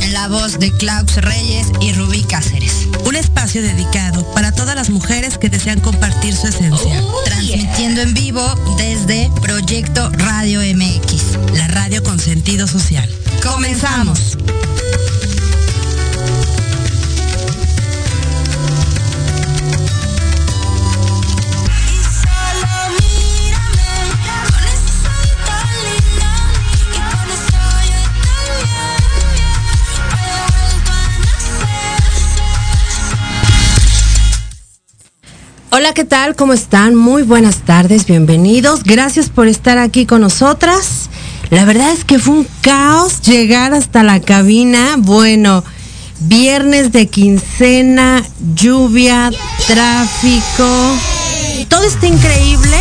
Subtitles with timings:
[0.00, 2.88] en la voz de Klaus Reyes y Rubí Cáceres.
[3.04, 7.02] Un espacio dedicado para todas las mujeres que desean compartir su esencia.
[7.02, 8.42] Oh, Transmitiendo en vivo
[8.76, 11.54] desde Proyecto Radio MX.
[11.54, 13.08] La radio con sentido social.
[13.42, 14.36] Comenzamos.
[35.80, 36.36] Hola, ¿qué tal?
[36.36, 36.94] ¿Cómo están?
[36.94, 38.84] Muy buenas tardes, bienvenidos.
[38.84, 41.08] Gracias por estar aquí con nosotras.
[41.48, 44.96] La verdad es que fue un caos llegar hasta la cabina.
[44.98, 45.64] Bueno,
[46.20, 48.22] viernes de quincena,
[48.54, 49.30] lluvia,
[49.66, 50.98] tráfico.
[51.70, 52.76] Todo está increíble,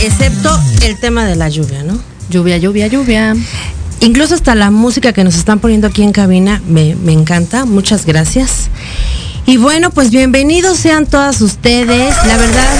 [0.00, 1.98] excepto el tema de la lluvia, ¿no?
[2.30, 3.34] Lluvia, lluvia, lluvia.
[3.98, 7.64] Incluso hasta la música que nos están poniendo aquí en cabina me, me encanta.
[7.64, 8.70] Muchas gracias.
[9.44, 12.14] Y bueno, pues bienvenidos sean todas ustedes.
[12.26, 12.74] La verdad,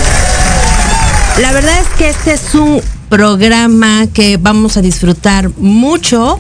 [1.41, 6.39] la verdad es que este es un programa que vamos a disfrutar mucho.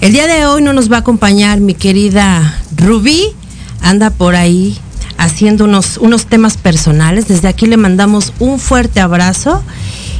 [0.00, 3.34] El día de hoy no nos va a acompañar mi querida Rubí.
[3.82, 4.78] Anda por ahí
[5.18, 7.26] haciendo unos, unos temas personales.
[7.26, 9.64] Desde aquí le mandamos un fuerte abrazo.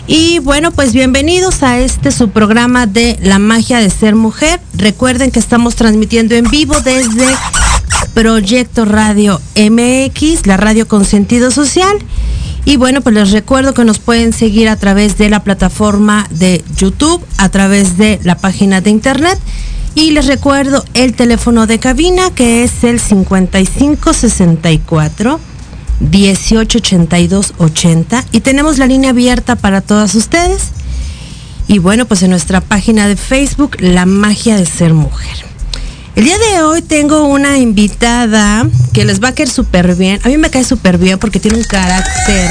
[0.09, 4.59] Y bueno, pues bienvenidos a este su programa de La magia de ser mujer.
[4.75, 7.27] Recuerden que estamos transmitiendo en vivo desde
[8.19, 11.97] Proyecto Radio MX, la radio con sentido social.
[12.65, 16.65] Y bueno, pues les recuerdo que nos pueden seguir a través de la plataforma de
[16.77, 19.39] YouTube, a través de la página de internet.
[19.95, 25.39] Y les recuerdo el teléfono de cabina que es el 5564
[26.01, 30.71] 1882 80 y tenemos la línea abierta para todas ustedes.
[31.69, 35.47] Y bueno, pues en nuestra página de Facebook, La magia de ser mujer.
[36.19, 40.19] El día de hoy tengo una invitada que les va a caer súper bien.
[40.25, 42.51] A mí me cae súper bien porque tiene un carácter.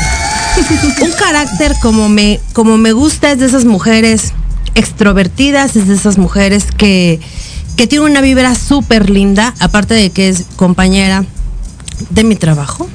[1.02, 4.32] un carácter como me, como me gusta, es de esas mujeres
[4.74, 7.20] extrovertidas, es de esas mujeres que,
[7.76, 11.26] que tiene una vibra súper linda, aparte de que es compañera
[12.10, 12.88] de mi trabajo.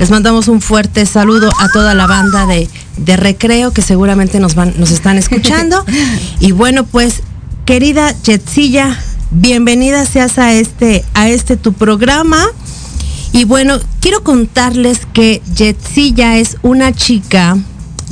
[0.00, 4.56] Les mandamos un fuerte saludo a toda la banda de, de recreo que seguramente nos,
[4.56, 5.84] van, nos están escuchando.
[6.40, 7.22] y bueno, pues,
[7.64, 8.98] querida Jetsilla,
[9.30, 12.44] bienvenida seas a este, a este tu programa.
[13.32, 17.56] Y bueno, quiero contarles que Jetsilla es una chica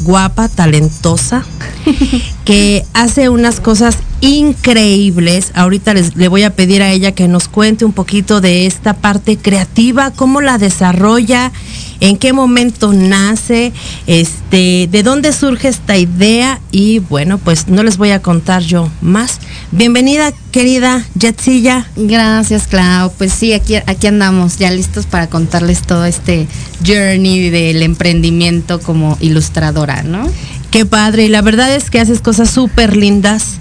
[0.04, 1.44] guapa, talentosa,
[2.44, 5.52] que hace unas cosas increíbles.
[5.54, 8.94] Ahorita les, le voy a pedir a ella que nos cuente un poquito de esta
[8.94, 11.52] parte creativa, cómo la desarrolla,
[12.00, 13.72] en qué momento nace,
[14.06, 18.88] este, de dónde surge esta idea y bueno, pues no les voy a contar yo
[19.00, 19.38] más.
[19.72, 21.86] Bienvenida, querida Jetsilla.
[21.96, 23.12] Gracias, Clau.
[23.18, 26.46] Pues sí, aquí, aquí andamos, ya listos para contarles todo este
[26.86, 30.28] journey del emprendimiento como ilustradora, ¿no?
[30.70, 33.58] Qué padre, y la verdad es que haces cosas súper lindas.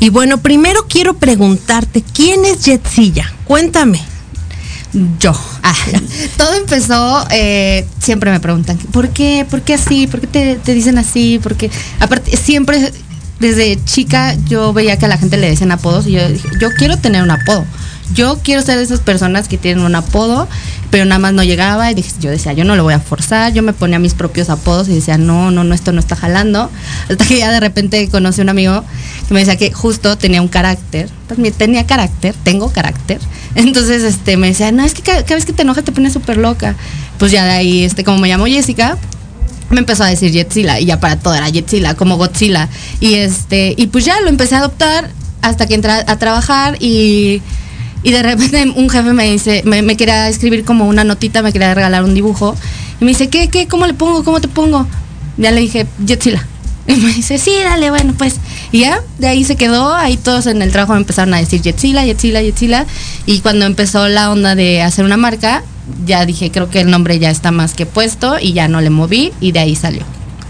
[0.00, 3.32] Y bueno, primero quiero preguntarte, ¿quién es Jetsilla?
[3.44, 4.02] Cuéntame.
[5.20, 5.32] Yo.
[5.62, 5.74] Ah,
[6.36, 9.46] todo empezó, eh, siempre me preguntan, ¿por qué?
[9.48, 10.06] ¿Por qué así?
[10.06, 11.38] ¿Por qué te, te dicen así?
[11.40, 11.70] Porque
[12.00, 12.90] aparte, siempre
[13.40, 16.70] desde chica yo veía que a la gente le decían apodos y yo dije, yo
[16.70, 17.64] quiero tener un apodo.
[18.14, 20.48] Yo quiero ser de esas personas que tienen un apodo,
[20.90, 23.62] pero nada más no llegaba y yo decía, yo no lo voy a forzar, yo
[23.62, 26.70] me ponía mis propios apodos y decía, no, no, no, esto no está jalando.
[27.08, 28.84] Hasta que ya de repente conocí a un amigo
[29.28, 33.20] que me decía que justo tenía un carácter, pues tenía carácter, tengo carácter.
[33.54, 36.36] Entonces este me decía, no, es que cada, vez que te enojas te pones súper
[36.36, 36.74] loca.
[37.18, 38.98] Pues ya de ahí, este, como me llamo Jessica,
[39.70, 42.68] me empezó a decir Jetzilla y ya para todo era Jetzilla, como Godzilla.
[42.98, 45.10] Y este, y pues ya lo empecé a adoptar
[45.42, 47.42] hasta que entré a trabajar y,
[48.02, 51.52] y de repente un jefe me dice, me, me, quería escribir como una notita, me
[51.52, 52.56] quería regalar un dibujo.
[53.00, 53.66] Y me dice, ¿qué, qué?
[53.66, 54.24] ¿Cómo le pongo?
[54.24, 54.86] ¿Cómo te pongo?
[55.36, 56.46] Ya le dije, Jetzilla.
[56.86, 58.36] Y me dice, sí, dale, bueno, pues.
[58.72, 61.62] Y ya, de ahí se quedó, ahí todos en el trabajo me empezaron a decir
[61.62, 62.86] Jetzilla, Jetzilla, Jetzilla.
[63.26, 65.62] Y cuando empezó la onda de hacer una marca,
[66.06, 68.90] ya dije, creo que el nombre ya está más que puesto y ya no le
[68.90, 70.02] moví y de ahí salió.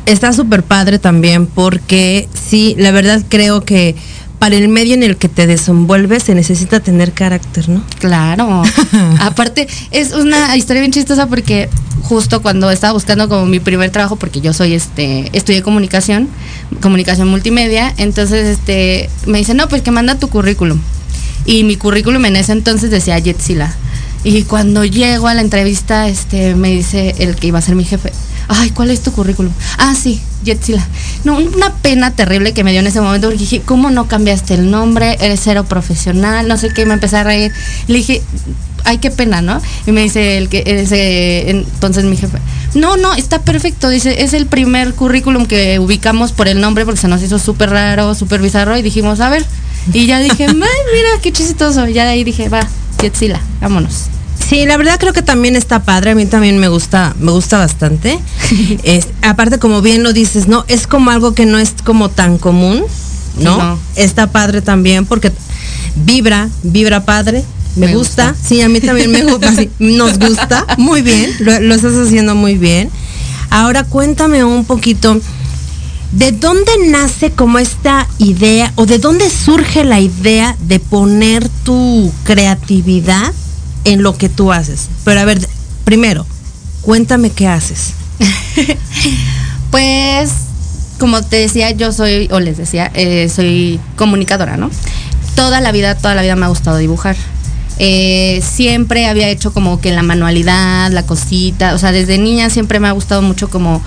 [0.06, 3.96] Está súper padre también porque sí, la verdad creo que
[4.40, 7.84] para el medio en el que te desenvuelves se necesita tener carácter, ¿no?
[7.98, 8.62] Claro.
[9.20, 11.68] Aparte, es una historia bien chistosa porque
[12.02, 16.26] justo cuando estaba buscando como mi primer trabajo, porque yo soy este, estudié comunicación,
[16.80, 20.80] comunicación multimedia, entonces este, me dice, no, pues que manda tu currículum.
[21.44, 23.74] Y mi currículum en ese entonces decía Yetzila.
[24.24, 27.84] Y cuando llego a la entrevista, este, me dice el que iba a ser mi
[27.84, 28.10] jefe,
[28.50, 29.52] ay, ¿cuál es tu currículum?
[29.78, 30.86] Ah, sí, Yetzila.
[31.24, 34.54] No, una pena terrible que me dio en ese momento, porque dije, ¿cómo no cambiaste
[34.54, 35.16] el nombre?
[35.20, 37.52] Eres cero profesional, no sé qué, me empecé a reír.
[37.86, 38.22] Le dije,
[38.84, 39.60] ay, qué pena, ¿no?
[39.86, 42.38] Y me dice el que, ese, entonces mi jefe,
[42.74, 47.00] no, no, está perfecto, dice, es el primer currículum que ubicamos por el nombre, porque
[47.00, 49.44] se nos hizo súper raro, súper bizarro, y dijimos, a ver,
[49.92, 52.66] y ya dije, ay, mira, qué chistoso, ya de ahí dije, va,
[53.00, 54.06] Yetzila, vámonos.
[54.50, 57.56] Sí, la verdad creo que también está padre, a mí también me gusta, me gusta
[57.56, 58.18] bastante.
[58.82, 60.64] es, aparte, como bien lo dices, ¿no?
[60.66, 62.82] Es como algo que no es como tan común,
[63.38, 63.78] ¿no?
[63.94, 65.30] Está padre también porque
[66.04, 67.44] vibra, vibra padre.
[67.76, 68.34] Me, gusta.
[68.42, 72.58] sí, a mí también me gusta, nos gusta, muy bien, lo, lo estás haciendo muy
[72.58, 72.90] bien.
[73.50, 75.20] Ahora cuéntame un poquito,
[76.10, 82.12] ¿de dónde nace como esta idea o de dónde surge la idea de poner tu
[82.24, 83.32] creatividad
[83.90, 84.88] en lo que tú haces.
[85.04, 85.40] Pero a ver,
[85.84, 86.24] primero,
[86.80, 87.94] cuéntame qué haces.
[89.70, 90.30] pues,
[90.98, 94.70] como te decía, yo soy, o les decía, eh, soy comunicadora, ¿no?
[95.34, 97.16] Toda la vida, toda la vida me ha gustado dibujar.
[97.78, 102.78] Eh, siempre había hecho como que la manualidad, la cosita, o sea, desde niña siempre
[102.78, 103.82] me ha gustado mucho como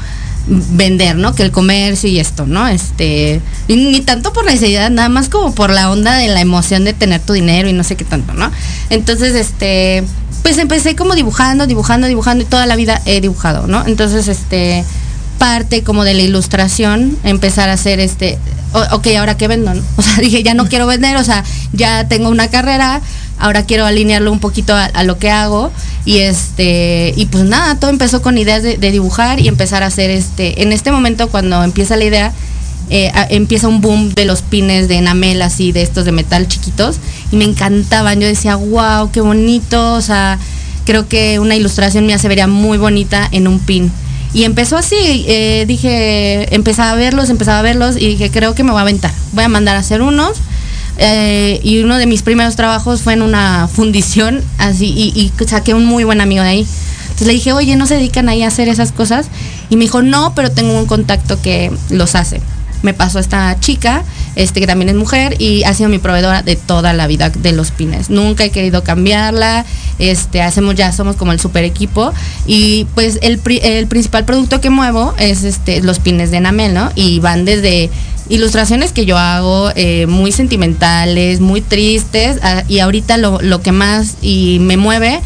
[0.48, 1.34] vender, ¿no?
[1.36, 2.68] Que el comercio y esto, ¿no?
[2.68, 6.94] Este, ni tanto por necesidad, nada más como por la onda de la emoción de
[6.94, 8.51] tener tu dinero y no sé qué tanto, ¿no?
[8.90, 10.04] Entonces, este,
[10.42, 13.86] pues empecé como dibujando, dibujando, dibujando y toda la vida he dibujado, ¿no?
[13.86, 14.84] Entonces, este,
[15.44, 18.40] parte como de la ilustración, empezar a hacer este,
[18.94, 19.74] ok, ahora qué vendo.
[19.98, 21.44] O sea, dije, ya no quiero vender, o sea,
[21.74, 23.01] ya tengo una carrera,
[23.38, 25.69] ahora quiero alinearlo un poquito a, lo que hago.
[26.06, 30.12] Y este y pues nada todo empezó con ideas de, dibujar y empezar a hacer
[30.12, 32.34] este en este momento cuando empieza la idea
[32.89, 37.00] eh, empieza un boom de los pines de enamel así de estos de metal chiquitos
[37.34, 38.22] y me encantaban.
[38.22, 40.39] Yo decía wow qué bonito o sea
[40.86, 43.92] creo que una ilustración mía se vería muy bonita en un pin
[44.34, 48.64] y empezó así, eh, dije, empezaba a verlos, empezaba a verlos y dije, creo que
[48.64, 49.12] me voy a aventar.
[49.34, 50.38] Voy a mandar a hacer unos
[50.98, 55.86] eh, y uno de mis primeros trabajos fue en una fundición, así, y, saqué un
[55.86, 56.68] muy buen amigo de ahí.
[57.04, 59.28] Entonces le dije, oye, ¿no se dedican ahí a hacer esas cosas?
[59.70, 62.42] Y me dijo, no, pero tengo un contacto que los hace.
[62.84, 64.04] Me pasó esta chica,
[64.36, 67.52] este que también es mujer, y ha sido mi proveedora de toda la vida de
[67.52, 68.12] los pines.
[68.12, 69.66] Nunca he querido cambiarla,
[70.00, 72.13] este, hacemos ya, somos como el super equipo.
[72.46, 76.92] Y pues el, el principal producto que muevo es este, los pines de enamel, ¿no?
[76.96, 77.90] Y van desde
[78.30, 82.38] ilustraciones que yo hago eh, muy sentimentales, muy tristes,
[82.68, 85.22] y ahorita lo, lo, que más y me mueve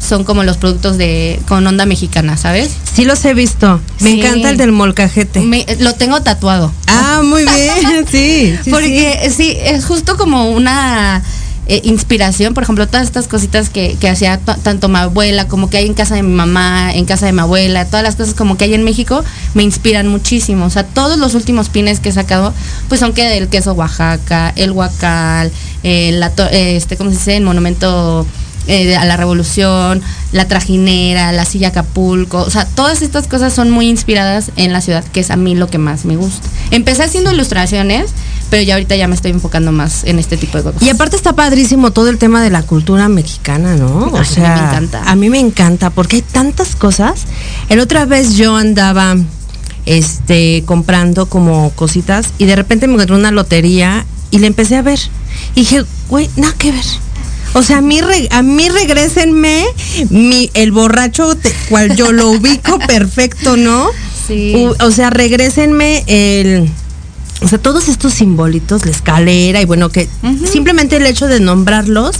[0.00, 2.70] son como los productos de con onda mexicana, ¿sabes?
[2.92, 3.80] Sí los he visto.
[4.00, 5.66] Me encanta el del molcajete.
[5.78, 6.72] lo tengo tatuado.
[6.86, 8.54] Ah, muy bien, sí.
[8.70, 11.22] Porque sí, es justo como una
[11.66, 15.86] eh, inspiración, por ejemplo, todas estas cositas que, hacía tanto mi abuela, como que hay
[15.86, 18.64] en casa de mi mamá, en casa de mi abuela, todas las cosas como que
[18.64, 19.22] hay en México,
[19.54, 20.64] me inspiran muchísimo.
[20.64, 22.52] O sea, todos los últimos pines que he sacado,
[22.88, 25.52] pues son que el queso Oaxaca, el huacal,
[25.84, 27.36] el, este, ¿cómo se dice?
[27.36, 28.26] El monumento
[28.70, 30.00] eh, a la revolución,
[30.30, 34.80] la trajinera, la silla Acapulco, o sea, todas estas cosas son muy inspiradas en la
[34.80, 36.46] ciudad, que es a mí lo que más me gusta.
[36.70, 38.12] Empecé haciendo ilustraciones,
[38.48, 40.82] pero ya ahorita ya me estoy enfocando más en este tipo de cosas.
[40.82, 44.06] Y aparte está padrísimo todo el tema de la cultura mexicana, ¿no?
[44.12, 45.02] O sea, me encanta.
[45.04, 47.24] A mí me encanta porque hay tantas cosas.
[47.70, 49.16] El otra vez yo andaba
[49.84, 54.82] este comprando como cositas y de repente me encontré una lotería y le empecé a
[54.82, 55.00] ver.
[55.56, 56.84] Y dije, güey, nada que ver
[57.52, 59.64] o sea, a mí, a mí regrésenme
[60.10, 61.36] mi, el borracho
[61.68, 63.88] cual yo lo ubico perfecto, ¿no?
[64.26, 64.54] Sí.
[64.80, 66.70] O, sea, regrésenme el...
[67.42, 70.08] O sea, todos estos simbolitos, la escalera y bueno, que
[70.44, 72.16] simplemente el hecho de nombrarlos,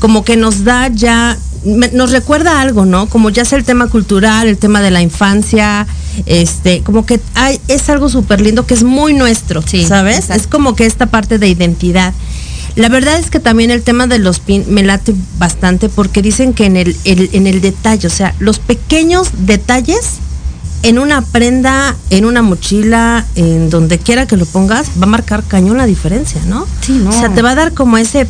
[0.00, 3.06] como que nos da ya, nos recuerda algo, ¿no?
[3.06, 5.86] Como ya sea el tema cultural, el tema de la infancia,
[6.26, 10.30] este, como que hay, es algo súper lindo que es muy nuestro, ¿sabes?
[10.30, 12.12] Es como que esta parte de identidad.
[12.76, 16.52] La verdad es que también el tema de los pin me late bastante porque dicen
[16.52, 20.18] que en el, en el detalle, o sea, los pequeños detalles
[20.82, 25.42] en una prenda, en una mochila, en donde quiera que lo pongas, va a marcar
[25.42, 26.66] cañón la diferencia, ¿no?
[26.80, 27.10] Sí, no.
[27.10, 28.26] O sea, te va a dar como ese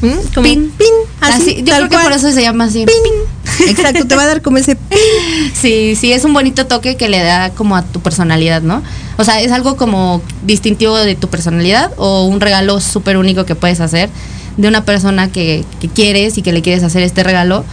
[0.00, 0.88] pin, como pin, pin,
[1.20, 2.84] así, yo creo que por eso se llama así.
[2.84, 3.68] Pin.
[3.68, 4.98] Exacto, te va a dar como ese pin.
[5.54, 8.82] Sí, sí, es un bonito toque que le da como a tu personalidad, ¿no?
[9.16, 13.54] O sea, es algo como distintivo de tu personalidad o un regalo súper único que
[13.54, 14.10] puedes hacer
[14.56, 17.64] de una persona que, que quieres y que le quieres hacer este regalo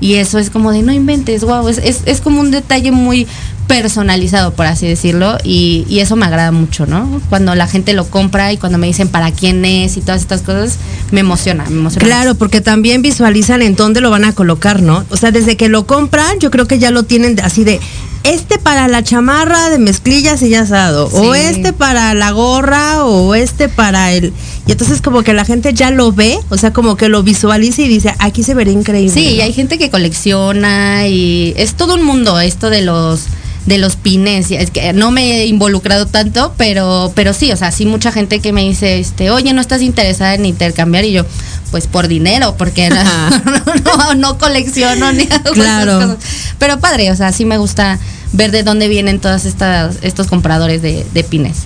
[0.00, 3.26] y eso es como de no inventes, wow, es, es, es como un detalle muy
[3.66, 7.20] personalizado, por así decirlo, y, y, eso me agrada mucho, ¿no?
[7.30, 10.42] Cuando la gente lo compra y cuando me dicen para quién es y todas estas
[10.42, 10.76] cosas,
[11.10, 12.04] me emociona, me emociona.
[12.04, 15.04] Claro, porque también visualizan en dónde lo van a colocar, ¿no?
[15.10, 17.80] O sea, desde que lo compran, yo creo que ya lo tienen así de,
[18.24, 21.16] este para la chamarra de mezclillas y asado, sí.
[21.16, 24.32] o este para la gorra, o este para el...
[24.66, 27.82] Y entonces como que la gente ya lo ve, o sea, como que lo visualiza
[27.82, 29.12] y dice, aquí se vería increíble.
[29.12, 29.30] Sí, ¿no?
[29.34, 33.26] y hay gente que colecciona y es todo un mundo esto de los
[33.66, 37.70] de los pines, es que no me he involucrado tanto, pero pero sí, o sea,
[37.70, 41.24] sí mucha gente que me dice, este, "Oye, no estás interesada en intercambiar" y yo,
[41.70, 46.00] pues por dinero, porque no, no, no colecciono ni claro.
[46.00, 46.16] cosas.
[46.58, 47.98] Pero padre, o sea, sí me gusta
[48.32, 51.58] ver de dónde vienen todos estas estos compradores de, de pines.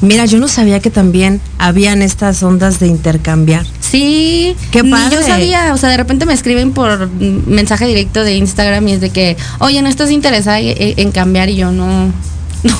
[0.00, 3.66] Mira, yo no sabía que también habían estas ondas de intercambiar.
[3.80, 5.16] Sí, qué padre.
[5.16, 9.00] Yo sabía, o sea, de repente me escriben por mensaje directo de Instagram y es
[9.00, 11.50] de que, oye, ¿no estás interesada en, cambiar?
[11.50, 12.12] Y yo no.
[12.62, 12.76] No.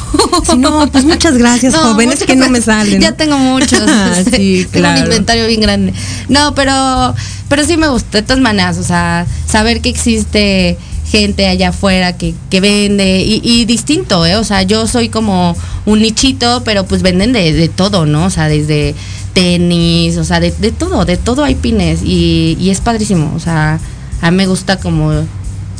[0.49, 3.01] Sí, no, pues muchas gracias, no, jóvenes muchas que no me salen.
[3.01, 3.83] Ya tengo muchos.
[4.31, 5.01] sí, tengo claro.
[5.01, 5.93] un inventario bien grande.
[6.29, 7.15] No, pero,
[7.49, 10.79] pero sí me gusta, de todas maneras, o sea, saber que existe
[11.13, 14.37] gente allá afuera que, que vende y, distinto, ¿eh?
[14.37, 15.55] O sea, yo soy como
[15.85, 18.25] un nichito, pero pues venden de, de todo, ¿no?
[18.25, 18.95] O sea, desde
[19.35, 23.41] tenis, o sea, de, de todo, de todo hay pines y, y, es padrísimo, o
[23.41, 23.79] sea,
[24.23, 25.13] a mí me gusta como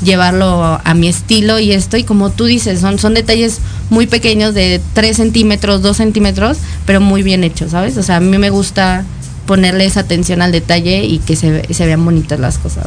[0.05, 4.53] llevarlo a mi estilo y esto y como tú dices, son, son detalles muy pequeños
[4.53, 7.97] de 3 centímetros, 2 centímetros, pero muy bien hechos, ¿sabes?
[7.97, 9.07] O sea, a mí me gusta
[9.47, 12.87] ponerle esa atención al detalle y que se, se vean bonitas las cosas.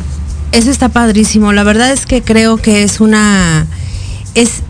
[0.55, 1.51] Eso está padrísimo.
[1.51, 3.67] La verdad es que creo que es una.
[4.35, 4.61] Es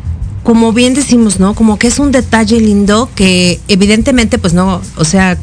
[0.42, 1.54] como bien decimos, ¿no?
[1.54, 5.38] Como que es un detalle lindo que evidentemente, pues no, o sea,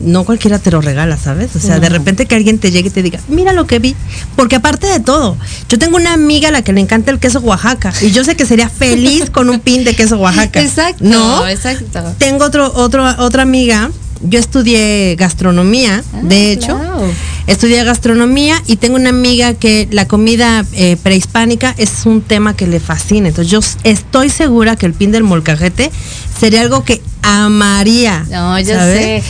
[0.00, 1.54] no cualquiera te lo regala, ¿sabes?
[1.56, 1.82] O sea, no.
[1.82, 3.94] de repente que alguien te llegue y te diga, mira lo que vi.
[4.34, 5.36] Porque aparte de todo,
[5.68, 8.34] yo tengo una amiga a la que le encanta el queso Oaxaca y yo sé
[8.34, 10.60] que sería feliz con un pin de queso Oaxaca.
[10.62, 11.04] Exacto.
[11.04, 11.46] ¿No?
[11.46, 12.14] Exacto.
[12.16, 13.90] Tengo otro, otro, otra amiga
[14.22, 16.78] yo estudié gastronomía, ah, de hecho.
[16.78, 17.10] Claro.
[17.46, 22.66] Estudié gastronomía y tengo una amiga que la comida eh, prehispánica es un tema que
[22.66, 23.28] le fascina.
[23.28, 25.90] Entonces yo estoy segura que el pin del molcajete
[26.38, 28.24] sería algo que amaría.
[28.30, 28.98] No, yo ¿sabes?
[28.98, 29.22] sé.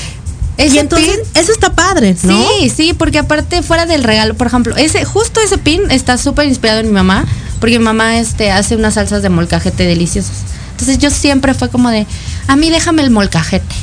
[0.58, 2.46] Ese y entonces, pin, eso está padre, ¿no?
[2.60, 6.46] Sí, sí, porque aparte fuera del regalo, por ejemplo, ese, justo ese pin está súper
[6.46, 7.24] inspirado en mi mamá,
[7.58, 10.36] porque mi mamá este, hace unas salsas de molcajete deliciosas.
[10.72, 12.06] Entonces yo siempre fue como de,
[12.48, 13.74] a mí déjame el molcajete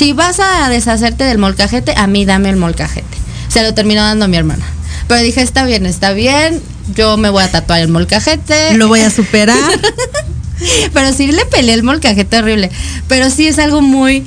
[0.00, 3.18] si vas a deshacerte del molcajete, a mí dame el molcajete.
[3.48, 4.64] Se lo terminó dando a mi hermana.
[5.06, 6.62] Pero dije, está bien, está bien,
[6.94, 8.78] yo me voy a tatuar el molcajete.
[8.78, 9.58] Lo voy a superar.
[10.94, 12.70] Pero sí le peleé el molcajete horrible.
[13.08, 14.24] Pero sí es algo muy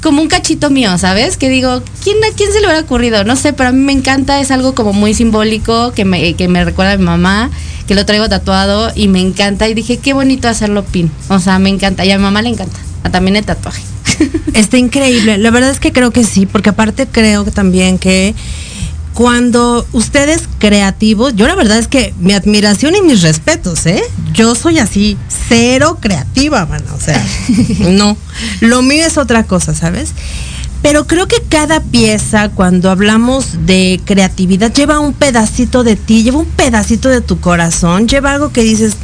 [0.00, 1.38] como un cachito mío, ¿sabes?
[1.38, 3.24] Que digo, ¿quién, ¿a quién se le hubiera ocurrido?
[3.24, 6.46] No sé, pero a mí me encanta, es algo como muy simbólico que me, que
[6.46, 7.50] me recuerda a mi mamá,
[7.88, 9.66] que lo traigo tatuado y me encanta.
[9.66, 11.10] Y dije, qué bonito hacerlo pin.
[11.30, 12.04] O sea, me encanta.
[12.04, 12.78] Y a mi mamá le encanta.
[13.10, 13.82] También el tatuaje.
[14.54, 15.38] Está increíble.
[15.38, 18.34] La verdad es que creo que sí, porque aparte creo que también que
[19.14, 24.02] cuando ustedes creativos, yo la verdad es que mi admiración y mis respetos, ¿eh?
[24.32, 25.16] Yo soy así,
[25.48, 26.86] cero creativa, mano.
[26.96, 27.24] O sea,
[27.78, 28.16] no.
[28.60, 30.12] Lo mío es otra cosa, ¿sabes?
[30.82, 36.38] Pero creo que cada pieza, cuando hablamos de creatividad, lleva un pedacito de ti, lleva
[36.38, 38.96] un pedacito de tu corazón, lleva algo que dices,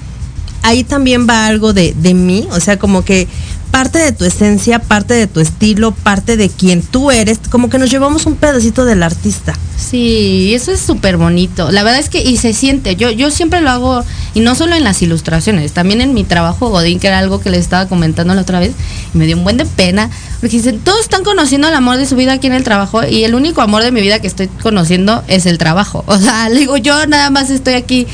[0.63, 3.29] ahí también va algo de, de mí, o sea, como que
[3.71, 7.79] parte de tu esencia, parte de tu estilo, parte de quien tú eres, como que
[7.79, 9.55] nos llevamos un pedacito del artista.
[9.77, 11.71] Sí, eso es súper bonito.
[11.71, 14.75] La verdad es que, y se siente, yo, yo siempre lo hago, y no solo
[14.75, 18.35] en las ilustraciones, también en mi trabajo Godín, que era algo que les estaba comentando
[18.35, 18.73] la otra vez,
[19.15, 20.11] y me dio un buen de pena,
[20.41, 23.25] porque dicen, todos están conociendo el amor de su vida aquí en el trabajo, y
[23.25, 26.05] el único amor de mi vida que estoy conociendo es el trabajo.
[26.11, 28.07] O sea, le digo, yo nada más estoy aquí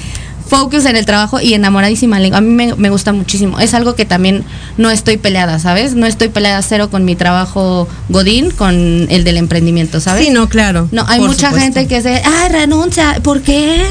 [0.47, 2.17] focus en el trabajo y enamoradísima.
[2.17, 3.59] A mí me, me, gusta muchísimo.
[3.59, 4.45] Es algo que también
[4.77, 5.95] no estoy peleada, ¿sabes?
[5.95, 8.75] No estoy peleada cero con mi trabajo Godín, con
[9.11, 10.27] el del emprendimiento, ¿sabes?
[10.27, 10.89] Sí, no, claro.
[10.93, 11.59] No, hay mucha supuesto.
[11.59, 13.19] gente que se, ay, renuncia.
[13.23, 13.85] ¿Por qué?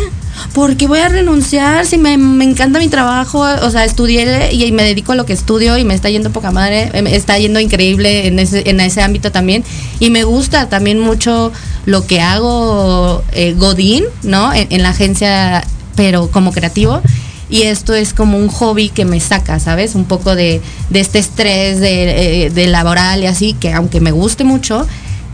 [0.53, 4.71] Porque voy a renunciar si me, me, encanta mi trabajo, o sea, estudié y, y,
[4.73, 7.59] me dedico a lo que estudio y me está yendo poca madre, me está yendo
[7.59, 9.63] increíble en ese, en ese ámbito también.
[9.99, 11.53] Y me gusta también mucho
[11.85, 14.53] lo que hago eh, Godín, ¿no?
[14.53, 15.63] En, en la agencia
[15.95, 17.01] pero como creativo.
[17.49, 19.95] Y esto es como un hobby que me saca, ¿sabes?
[19.95, 24.43] Un poco de, de este estrés de, de, laboral y así, que aunque me guste
[24.43, 24.87] mucho,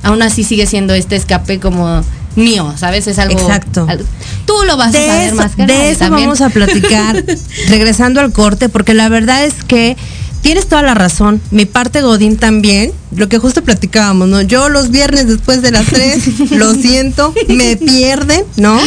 [0.04, 2.04] aún así sigue siendo este escape como
[2.36, 3.08] mío, ¿sabes?
[3.08, 3.40] Es algo.
[3.40, 3.86] Exacto.
[3.88, 4.04] Algo,
[4.46, 6.28] tú lo vas de a saber eso, más que De eso también.
[6.28, 7.24] vamos a platicar,
[7.70, 9.96] regresando al corte, porque la verdad es que
[10.42, 11.42] tienes toda la razón.
[11.52, 14.42] Mi parte Godín también, lo que justo platicábamos, ¿no?
[14.42, 18.80] Yo los viernes después de las 3, lo siento, me pierden, ¿no?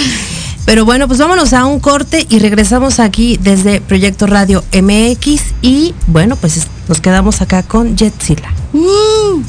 [0.66, 5.94] Pero bueno, pues vámonos a un corte y regresamos aquí desde Proyecto Radio MX y
[6.06, 8.52] bueno, pues nos quedamos acá con Jetzila.
[8.72, 9.42] Uh.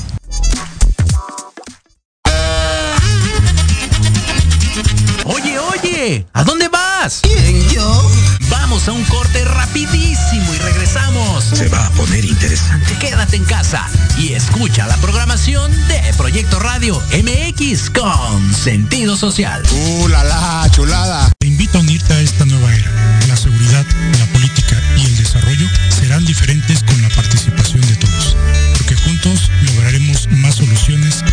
[6.34, 7.22] ¿A dónde vas?
[7.24, 8.12] ¿Quién, yo?
[8.50, 11.44] Vamos a un corte rapidísimo y regresamos.
[11.44, 12.96] Se va a poner interesante.
[13.00, 19.64] Quédate en casa y escucha la programación de Proyecto Radio MX con sentido social.
[19.72, 21.32] ¡Uh, la, la chulada!
[21.40, 22.92] Te invito a unirte a esta nueva era.
[23.28, 23.86] La seguridad,
[24.20, 28.38] la política y el desarrollo serán diferentes con la participación de todos.
[28.78, 31.24] Porque juntos lograremos más soluciones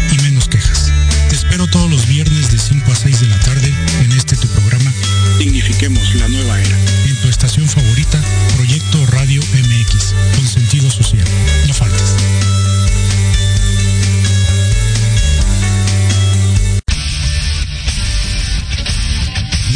[5.82, 6.78] La nueva era.
[7.06, 8.22] En tu estación favorita,
[8.54, 11.24] Proyecto Radio MX, con sentido social.
[11.66, 12.14] No faltes.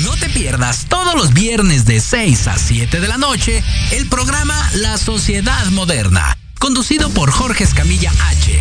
[0.05, 4.55] No te pierdas todos los viernes de 6 a 7 de la noche el programa
[4.75, 8.61] La Sociedad Moderna conducido por Jorge Escamilla H,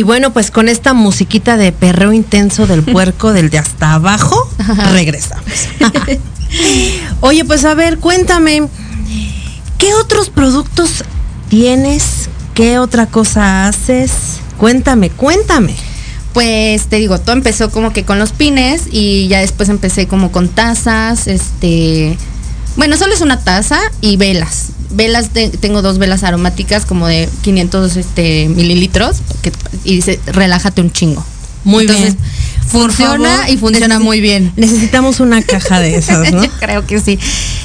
[0.00, 4.48] Y bueno, pues con esta musiquita de perreo intenso del puerco del de hasta abajo,
[4.92, 5.44] regresamos.
[7.20, 8.66] Oye, pues a ver, cuéntame,
[9.76, 11.04] ¿qué otros productos
[11.50, 12.30] tienes?
[12.54, 14.40] ¿Qué otra cosa haces?
[14.56, 15.76] Cuéntame, cuéntame.
[16.32, 20.32] Pues te digo, todo empezó como que con los pines y ya después empecé como
[20.32, 22.16] con tazas, este,
[22.76, 24.70] bueno, solo es una taza y velas.
[24.90, 29.52] Velas, te- tengo dos velas aromáticas como de 500 este, mililitros que,
[29.84, 31.24] y dice, relájate un chingo.
[31.64, 32.30] Muy Entonces, bien.
[32.66, 34.52] Funciona favor, y funciona muy bien.
[34.56, 36.42] Necesitamos una caja de esas, ¿no?
[36.44, 37.18] Yo creo que sí.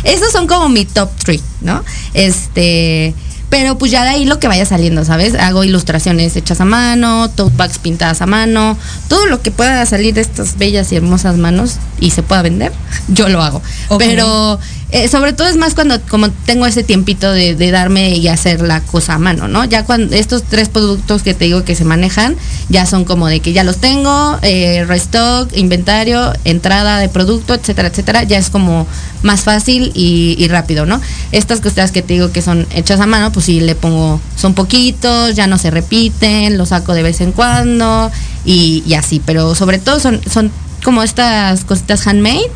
[0.04, 1.84] Esos son como mi top 3, ¿no?
[2.14, 3.14] Este,
[3.50, 5.36] pero pues ya de ahí lo que vaya saliendo, ¿sabes?
[5.36, 8.78] Hago ilustraciones hechas a mano, tote bags pintadas a mano,
[9.08, 12.72] todo lo que pueda salir de estas bellas y hermosas manos y se pueda vender,
[13.08, 13.62] yo lo hago.
[13.98, 14.60] Pero
[14.92, 18.62] eh, sobre todo es más cuando como tengo ese tiempito de, de darme y hacer
[18.62, 19.66] la cosa a mano, ¿no?
[19.66, 22.36] Ya cuando estos tres productos que te digo que se manejan,
[22.70, 27.90] ya son como de que ya los tengo, eh, restock, inventario, entrada de producto, etcétera,
[27.90, 28.88] etcétera, ya es como
[29.26, 31.02] más fácil y, rápido, ¿no?
[31.32, 34.54] Estas cosas que te digo que son hechas a mano, pues sí le pongo, son
[34.54, 38.12] poquitos, ya no se repiten, los saco de vez en cuando
[38.46, 40.52] y, así, pero sobre todo son, son
[40.84, 42.50] como estas cositas handmade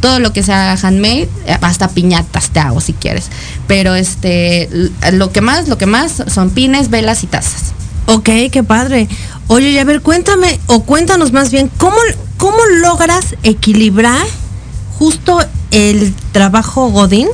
[0.00, 1.30] todo lo que sea handmade,
[1.62, 3.30] hasta piñatas te hago si quieres.
[3.66, 4.68] Pero este,
[5.12, 7.72] lo que más, lo que más son pines, velas y tazas.
[8.06, 9.08] Ok, qué padre.
[9.46, 11.96] Oye, y a ver, cuéntame, o cuéntanos más bien, ¿cómo,
[12.36, 14.26] cómo logras equilibrar
[14.98, 15.38] justo
[15.70, 17.28] el trabajo Godín?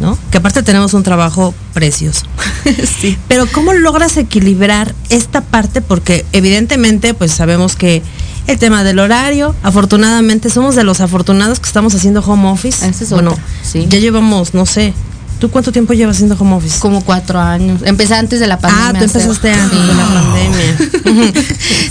[0.00, 0.18] ¿No?
[0.30, 2.24] Que aparte tenemos un trabajo precioso.
[3.00, 3.16] sí.
[3.28, 5.80] Pero ¿cómo logras equilibrar esta parte?
[5.80, 8.02] Porque evidentemente, pues sabemos que
[8.46, 12.86] el tema del horario, afortunadamente somos de los afortunados que estamos haciendo home office.
[12.86, 13.86] Esa es bueno, otra, sí.
[13.88, 14.92] ya llevamos, no sé,
[15.42, 16.78] ¿Tú cuánto tiempo llevas haciendo home office?
[16.78, 17.80] Como cuatro años.
[17.84, 18.90] Empecé antes de la pandemia.
[18.90, 21.32] Ah, tú empezaste antes de la pandemia.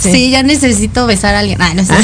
[0.00, 0.30] sí.
[0.30, 1.60] ya necesito besar a alguien.
[1.60, 1.92] Ah, no sé.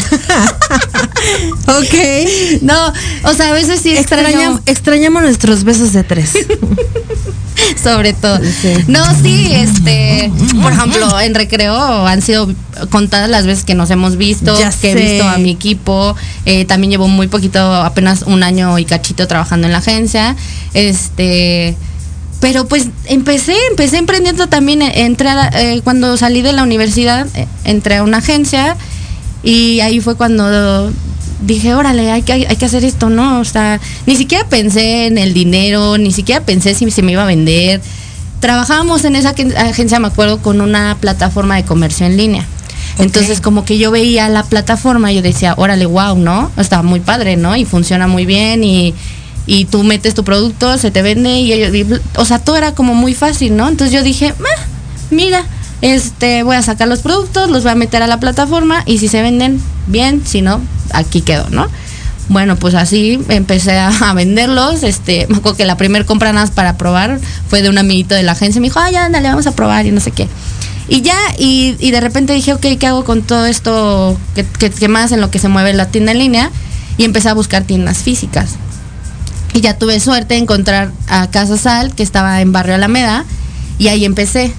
[1.66, 2.61] ok.
[2.61, 4.61] No, o sea, a veces sí extraño...
[4.66, 6.32] extrañamos nuestros besos de tres.
[7.83, 8.38] Sobre todo.
[8.87, 10.31] No, sí, este,
[10.62, 12.49] por ejemplo, en recreo han sido
[12.90, 16.16] contadas las veces que nos hemos visto, que he visto a mi equipo.
[16.47, 20.37] Eh, también llevo muy poquito, apenas un año y cachito trabajando en la agencia.
[20.75, 21.77] Este
[22.40, 27.97] pero pues empecé, empecé emprendiendo también, entré eh, cuando salí de la universidad, eh, entré
[27.97, 28.77] a una agencia
[29.42, 30.92] y ahí fue cuando
[31.40, 33.40] dije, órale, hay que, hay que hacer esto, ¿no?
[33.40, 37.22] O sea, ni siquiera pensé en el dinero, ni siquiera pensé si se me iba
[37.22, 37.81] a vender.
[38.40, 42.46] Trabajábamos en esa agencia, me acuerdo, con una plataforma de comercio en línea.
[42.98, 46.51] Entonces, como que yo veía la plataforma y yo decía, órale, wow, ¿no?
[46.57, 47.57] Está muy padre, ¿no?
[47.57, 48.94] Y funciona muy bien y,
[49.46, 53.14] y tú metes tu producto, se te vende y, o sea, todo era como muy
[53.14, 53.68] fácil, ¿no?
[53.68, 54.35] Entonces yo dije,
[55.11, 55.44] mira,
[55.83, 59.09] este, voy a sacar los productos, los voy a meter a la plataforma y si
[59.09, 60.61] se venden bien, si no,
[60.93, 61.69] aquí quedo, ¿no?
[62.29, 64.83] Bueno, pues así empecé a, venderlos.
[64.83, 68.14] Este, me acuerdo que la primera compra nada más para probar fue de un amiguito
[68.14, 68.61] de la agencia.
[68.61, 70.29] Me dijo, ay, ándale, vamos a probar y no sé qué.
[70.88, 74.19] Y ya, y, de repente dije, ok, ¿qué hago con todo esto?
[74.35, 76.51] ¿Qué, más en lo que se mueve la tienda en línea?
[76.97, 78.53] Y empecé a buscar tiendas físicas.
[79.53, 83.25] Y ya tuve suerte de encontrar a Casa Sal, que estaba en Barrio Alameda,
[83.79, 84.55] y ahí empecé.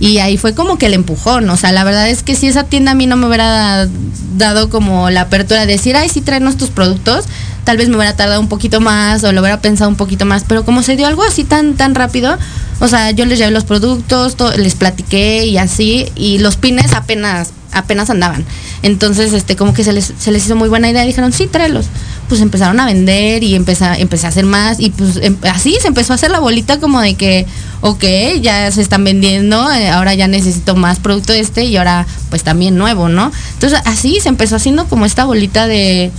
[0.00, 1.48] Y ahí fue como que el empujón.
[1.50, 3.86] O sea, la verdad es que si esa tienda a mí no me hubiera
[4.36, 7.26] dado como la apertura de decir, ay, sí, tráenos tus productos,
[7.64, 10.44] tal vez me hubiera tardado un poquito más o lo hubiera pensado un poquito más.
[10.48, 12.38] Pero como se dio algo así tan, tan rápido,
[12.80, 17.52] o sea, yo les llevé los productos, les platiqué y así, y los pines apenas,
[17.72, 18.46] apenas andaban.
[18.82, 21.86] Entonces, este, como que se les, se les hizo muy buena idea dijeron, sí, tráelos
[22.30, 25.88] pues empezaron a vender y empecé, empecé a hacer más y pues em, así se
[25.88, 27.44] empezó a hacer la bolita como de que,
[27.80, 28.04] ok,
[28.40, 32.76] ya se están vendiendo, eh, ahora ya necesito más producto este y ahora pues también
[32.78, 33.32] nuevo, ¿no?
[33.54, 36.12] Entonces así se empezó haciendo como esta bolita de,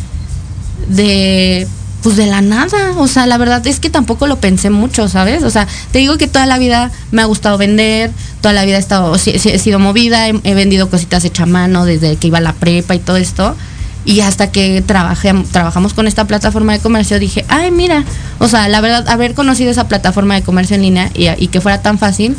[0.90, 1.66] de,
[2.04, 5.44] pues de la nada, o sea, la verdad es que tampoco lo pensé mucho, ¿sabes?
[5.44, 8.76] O sea, te digo que toda la vida me ha gustado vender, toda la vida
[8.76, 12.42] he estado, he sido movida, he, vendido cositas hecha a mano desde que iba a
[12.42, 13.56] la prepa y todo esto.
[14.04, 18.04] Y hasta que trabajé, trabajamos con esta plataforma de comercio, dije, ay, mira,
[18.40, 21.82] o sea, la verdad, haber conocido esa plataforma de comercio en línea y, que fuera
[21.82, 22.36] tan fácil,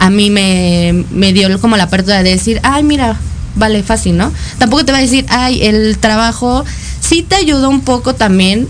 [0.00, 3.16] a mí me, me, dio como la apertura de decir, ay, mira,
[3.54, 4.32] vale, fácil, ¿no?
[4.58, 6.64] Tampoco te va a decir, ay, el trabajo
[7.00, 8.66] sí te ayuda un poco también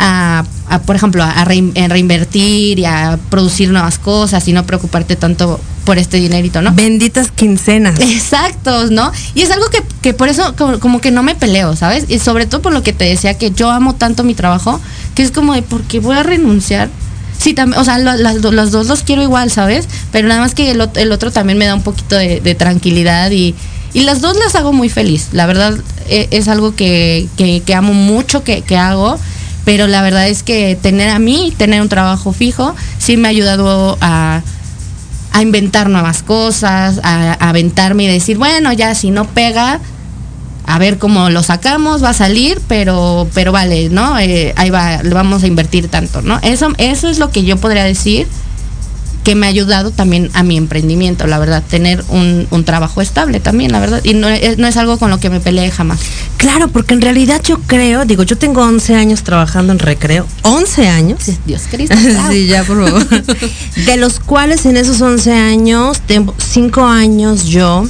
[0.00, 0.44] a,
[0.86, 6.18] por ejemplo, a, reinvertir y a producir nuevas cosas y no preocuparte tanto por este
[6.18, 6.72] dinerito, ¿no?
[6.72, 7.98] Benditas quincenas.
[8.00, 9.10] Exacto, ¿no?
[9.34, 9.66] Y es algo
[10.02, 12.04] que, por eso como, que no me peleo, ¿sabes?
[12.08, 14.80] Y sobre todo por lo que te decía, que yo amo tanto mi trabajo,
[15.14, 16.88] que es como de, ¿por qué voy a renunciar?
[17.38, 19.88] Sí, también, o sea, los dos los quiero igual, ¿sabes?
[20.12, 23.54] Pero nada más que el, otro también me da un poquito de, tranquilidad y,
[23.94, 25.28] y las dos las hago muy feliz.
[25.32, 29.18] La verdad e, es, algo que, que, amo mucho que, que hago
[29.64, 33.30] pero la verdad es que tener a mí, tener un trabajo fijo, sí me ha
[33.30, 34.42] ayudado a,
[35.42, 39.80] inventar nuevas cosas, a, aventarme y decir, bueno, ya si no pega,
[40.66, 44.18] a ver cómo lo sacamos, va a salir, pero, pero vale, ¿no?
[44.18, 46.38] Eh, ahí va, vamos a invertir tanto, ¿no?
[46.42, 48.26] Eso, eso es lo que yo podría decir
[49.24, 53.72] que me ha ayudado también a mi emprendimiento, la verdad, tener un, trabajo estable también,
[53.72, 56.00] la verdad, y no es, algo con lo que me peleé jamás.
[56.36, 60.88] Claro, porque en realidad yo creo, digo, yo tengo 11 años trabajando en recreo, 11
[60.88, 61.20] años.
[61.46, 61.96] Dios Cristo.
[62.30, 63.06] sí, ya, por favor.
[63.86, 67.86] de los cuales en esos 11 años, tengo 5 años yo,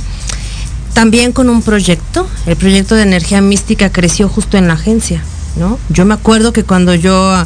[0.95, 5.23] también con un proyecto, el proyecto de energía mística creció justo en la agencia,
[5.57, 5.79] ¿no?
[5.89, 7.45] Yo me acuerdo que cuando yo,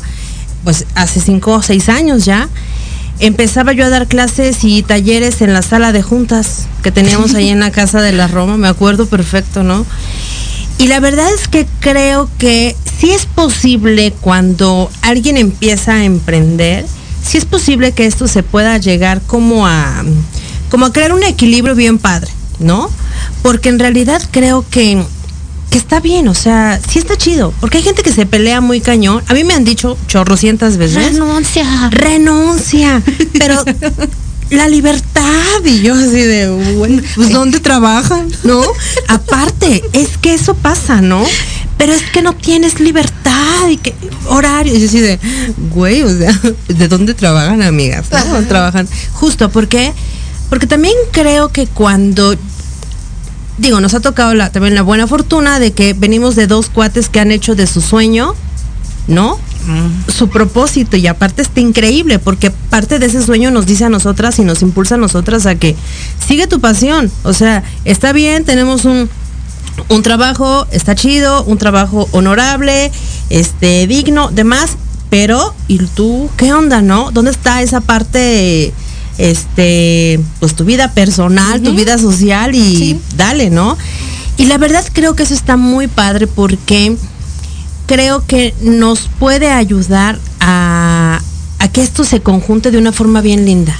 [0.62, 2.48] pues hace 5 o 6 años ya,
[3.18, 7.48] empezaba yo a dar clases y talleres en la sala de juntas que teníamos ahí
[7.48, 9.86] en la casa de la Roma, me acuerdo perfecto, ¿no?
[10.78, 16.84] Y la verdad es que creo que sí es posible cuando alguien empieza a emprender,
[17.22, 20.04] sí es posible que esto se pueda llegar como a,
[20.70, 22.90] como a crear un equilibrio bien padre, ¿no?
[23.42, 25.02] Porque en realidad creo que
[25.74, 28.80] que está bien, o sea, sí está chido, porque hay gente que se pelea muy
[28.80, 29.24] cañón.
[29.26, 31.14] A mí me han dicho chorrocientas veces.
[31.14, 31.90] Renuncia.
[31.90, 33.02] Renuncia.
[33.36, 33.60] Pero
[34.50, 38.28] la libertad y yo así de, bueno, pues ¿dónde trabajan?
[38.44, 38.62] ¿No?
[39.08, 41.26] Aparte, es que eso pasa, ¿no?
[41.76, 43.96] Pero es que no tienes libertad y que
[44.28, 44.76] horario.
[44.76, 45.18] Y yo así de,
[45.72, 48.06] güey, o sea, ¿de dónde trabajan, amigas?
[48.12, 48.46] ¿No?
[48.46, 48.88] Trabajan.
[49.14, 49.92] Justo, porque
[50.48, 52.36] porque también creo que cuando
[53.58, 57.20] digo, nos ha tocado también la buena fortuna de que venimos de dos cuates que
[57.20, 58.34] han hecho de su sueño,
[59.06, 59.38] ¿no?
[60.08, 64.38] su propósito y aparte está increíble porque parte de ese sueño nos dice a nosotras
[64.38, 65.74] y nos impulsa a nosotras a que
[66.26, 67.10] sigue tu pasión.
[67.22, 69.08] O sea, está bien, tenemos un,
[69.88, 72.92] un trabajo, está chido, un trabajo honorable,
[73.30, 74.76] este, digno, demás,
[75.08, 77.10] pero ¿y tú qué onda, no?
[77.10, 78.74] ¿Dónde está esa parte
[79.18, 83.76] este, pues tu vida personal, tu vida social y dale, ¿no?
[84.36, 86.96] Y la verdad creo que eso está muy padre porque
[87.86, 91.20] creo que nos puede ayudar a,
[91.58, 93.76] a que esto se conjunte de una forma bien linda.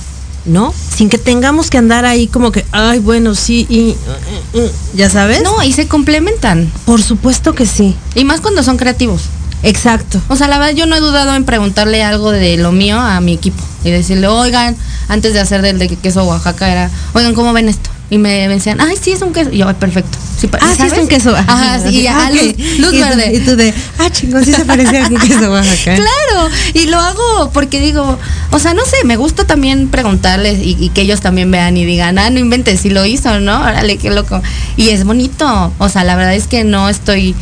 [0.46, 0.74] ¿no?
[0.94, 3.96] Sin que tengamos que andar ahí como que, ay, bueno, sí, y,
[4.94, 5.42] ya sabes.
[5.42, 6.70] No, y se complementan.
[6.84, 7.96] Por supuesto que sí.
[8.14, 9.22] Y más cuando son creativos.
[9.64, 10.20] Exacto.
[10.28, 13.20] O sea, la verdad yo no he dudado en preguntarle algo de lo mío a
[13.20, 14.76] mi equipo y decirle, oigan,
[15.08, 17.90] antes de hacer del de queso Oaxaca era, oigan, ¿cómo ven esto?
[18.10, 19.50] Y me decían, ay, sí, es un queso.
[19.50, 20.18] Y yo, perfecto.
[20.38, 21.34] Sí, ah, sí, es un queso.
[21.34, 22.30] Ajá, sí, ah,
[22.78, 23.34] luz, verde.
[23.34, 25.94] y tú de, ah, chingón, sí se parece a un queso Oaxaca.
[25.96, 28.18] claro, y lo hago porque digo,
[28.50, 32.18] o sea, no sé, me gusta también preguntarles y, que ellos también vean y digan,
[32.18, 33.62] ah, no inventes, si lo hizo, ¿no?
[33.62, 34.42] Órale, qué loco.
[34.76, 35.72] Y es bonito.
[35.78, 37.34] O sea, la verdad es que no estoy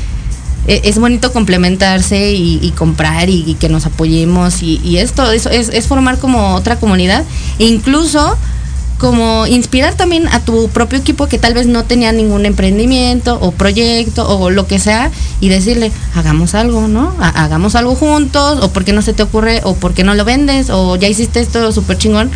[0.66, 6.54] es bonito complementarse y, comprar y, que nos apoyemos y, esto es, es, formar como
[6.54, 7.24] otra comunidad
[7.58, 8.36] e incluso
[8.98, 13.50] como inspirar también a tu propio equipo que tal vez no tenía ningún emprendimiento o
[13.50, 17.12] proyecto o lo que sea y decirle, hagamos algo, ¿no?
[17.18, 20.24] hagamos algo juntos o por qué no se te ocurre o por qué no lo
[20.24, 22.30] vendes o ya hiciste esto súper chingón,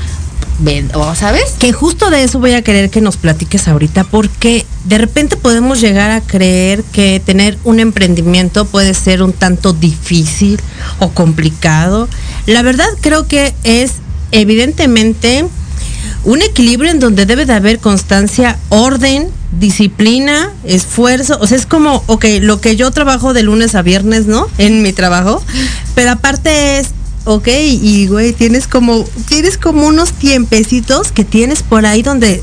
[1.15, 1.55] ¿sabes?
[1.59, 5.81] Que justo de eso voy a querer que nos platiques ahorita, porque de repente podemos
[5.81, 10.61] llegar a creer que tener un emprendimiento puede ser un tanto difícil
[10.99, 12.09] o complicado.
[12.47, 13.95] La verdad creo que es
[14.33, 15.45] evidentemente
[16.25, 21.39] un equilibrio en donde debe de haber constancia, orden, disciplina, esfuerzo.
[21.41, 24.49] O sea, es como, ok, lo que yo trabajo de lunes a viernes, ¿no?
[24.59, 25.43] En mi trabajo.
[25.95, 26.96] Pero aparte es
[27.27, 32.43] ok, y güey, tienes como, tienes como unos tiempecitos que tienes por ahí donde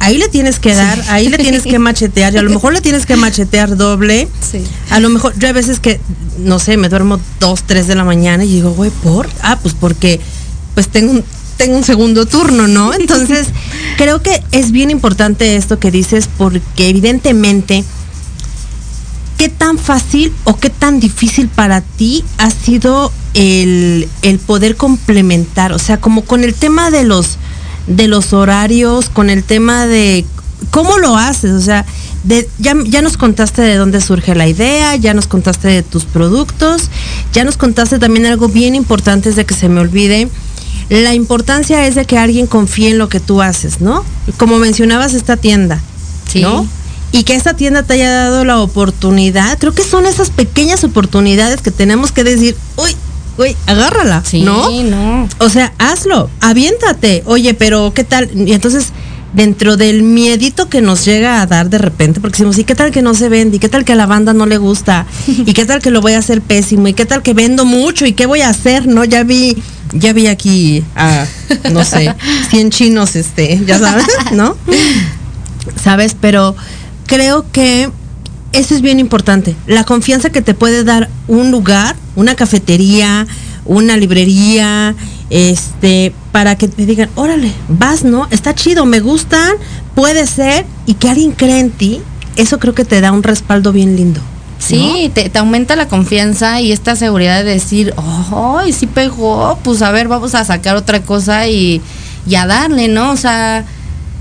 [0.00, 2.80] ahí le tienes que dar, ahí le tienes que machetear, y a lo mejor le
[2.80, 4.28] tienes que machetear doble.
[4.40, 4.62] Sí.
[4.90, 6.00] A lo mejor, yo a veces que,
[6.38, 9.28] no sé, me duermo dos, tres de la mañana y digo, güey, ¿por?
[9.40, 10.20] Ah, pues porque,
[10.74, 11.24] pues tengo un,
[11.56, 12.92] tengo un segundo turno, ¿no?
[12.92, 13.46] Entonces,
[13.96, 17.84] creo que es bien importante esto que dices porque evidentemente,
[19.38, 24.08] ¿qué tan fácil o qué tan difícil para ti ha sido el,
[24.46, 27.36] poder complementar, o sea, como con el tema de los,
[27.86, 30.24] de los horarios, con el tema de
[30.70, 31.84] cómo lo haces, o sea,
[32.22, 36.04] de, ya, ya, nos contaste de dónde surge la idea, ya nos contaste de tus
[36.04, 36.88] productos,
[37.32, 40.28] ya nos contaste también algo bien importante es de que se me olvide.
[40.88, 44.04] La importancia es de que alguien confíe en lo que tú haces, ¿no?
[44.36, 45.80] Como mencionabas esta tienda,
[46.36, 46.66] ¿no?
[47.14, 51.60] y que esta tienda te haya dado la oportunidad, creo que son esas pequeñas oportunidades
[51.60, 52.96] que tenemos que decir, uy,
[53.36, 54.70] güey, agárrala, sí, ¿no?
[54.82, 55.28] no.
[55.38, 57.22] O sea, hazlo, aviéntate.
[57.26, 58.30] Oye, pero ¿qué tal?
[58.34, 58.92] Y entonces,
[59.34, 62.90] dentro del miedito que nos llega a dar de repente, porque decimos, ¿y qué tal
[62.92, 63.56] que no se vende?
[63.56, 65.06] ¿Y qué tal que a la banda no le gusta?
[65.26, 66.88] ¿Y qué tal que lo voy a hacer pésimo?
[66.88, 68.06] ¿Y qué tal que vendo mucho?
[68.06, 68.86] ¿Y qué voy a hacer?
[68.86, 69.04] ¿No?
[69.04, 69.56] Ya vi,
[69.92, 71.26] ya vi aquí a,
[71.72, 72.14] no sé,
[72.50, 74.56] 100 chinos, este, ya sabes, ¿no?
[75.82, 76.16] ¿Sabes?
[76.20, 76.54] Pero
[77.06, 77.90] creo que
[78.52, 79.56] eso es bien importante.
[79.66, 83.26] La confianza que te puede dar un lugar, una cafetería,
[83.64, 84.94] una librería,
[85.30, 88.28] este, para que te digan, órale, vas, ¿no?
[88.30, 89.56] Está chido, me gustan,
[89.94, 92.00] puede ser, y que alguien cree en ti,
[92.36, 94.20] eso creo que te da un respaldo bien lindo.
[94.58, 97.94] Sí, te, aumenta la confianza y esta seguridad de decir,
[98.32, 99.58] ¡ay, sí pegó!
[99.62, 101.82] Pues a ver, vamos a sacar otra cosa y,
[102.26, 103.10] y a darle, ¿no?
[103.10, 103.64] O sea,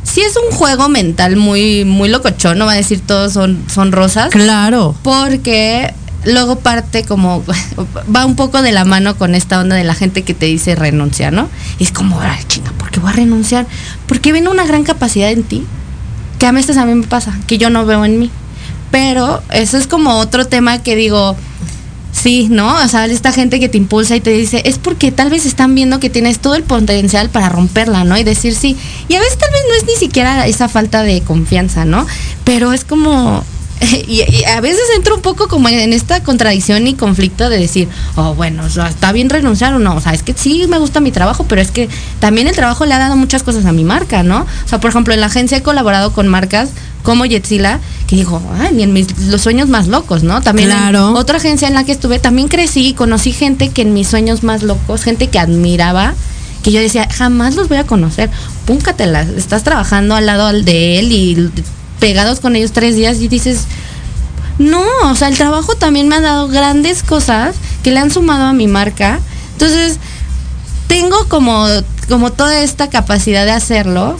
[0.03, 3.91] sí es un juego mental muy, muy locochón, no va a decir todos son, son
[3.91, 4.29] rosas.
[4.29, 4.95] Claro.
[5.01, 5.93] Porque
[6.25, 7.43] luego parte como,
[8.15, 10.75] va un poco de la mano con esta onda de la gente que te dice
[10.75, 11.49] renuncia, ¿no?
[11.79, 13.67] Y es como, ay, chinga, ¿por qué voy a renunciar?
[14.07, 15.65] Porque ven una gran capacidad en ti,
[16.39, 18.31] que a veces a mí me pasa, que yo no veo en mí.
[18.91, 21.35] Pero eso es como otro tema que digo,
[22.13, 22.77] Sí, ¿no?
[22.77, 25.73] O sea, esta gente que te impulsa y te dice, es porque tal vez están
[25.73, 28.17] viendo que tienes todo el potencial para romperla, ¿no?
[28.17, 28.77] Y decir sí.
[29.07, 32.05] Y a veces tal vez no es ni siquiera esa falta de confianza, ¿no?
[32.45, 33.43] Pero es como,
[34.07, 38.33] y, a veces entro un poco como en esta contradicción y conflicto de decir, oh,
[38.33, 39.95] bueno, está bien renunciar o no.
[39.95, 42.85] O sea, es que sí me gusta mi trabajo, pero es que también el trabajo
[42.85, 44.41] le ha dado muchas cosas a mi marca, ¿no?
[44.41, 46.69] O sea, por ejemplo, en la agencia he colaborado con marcas
[47.03, 50.41] como Yetzila, que dijo, ay, ni en mis, los sueños más locos, ¿no?
[50.41, 51.13] También claro.
[51.13, 54.43] otra agencia en la que estuve, también crecí y conocí gente que en mis sueños
[54.43, 56.13] más locos, gente que admiraba,
[56.63, 58.29] que yo decía, jamás los voy a conocer.
[58.65, 61.51] Púncatelas, estás trabajando al lado de él y
[61.99, 63.65] pegados con ellos tres días y dices,
[64.59, 68.45] no, o sea, el trabajo también me ha dado grandes cosas que le han sumado
[68.45, 69.19] a mi marca.
[69.53, 69.99] Entonces,
[70.87, 71.65] tengo como,
[72.07, 74.17] como toda esta capacidad de hacerlo,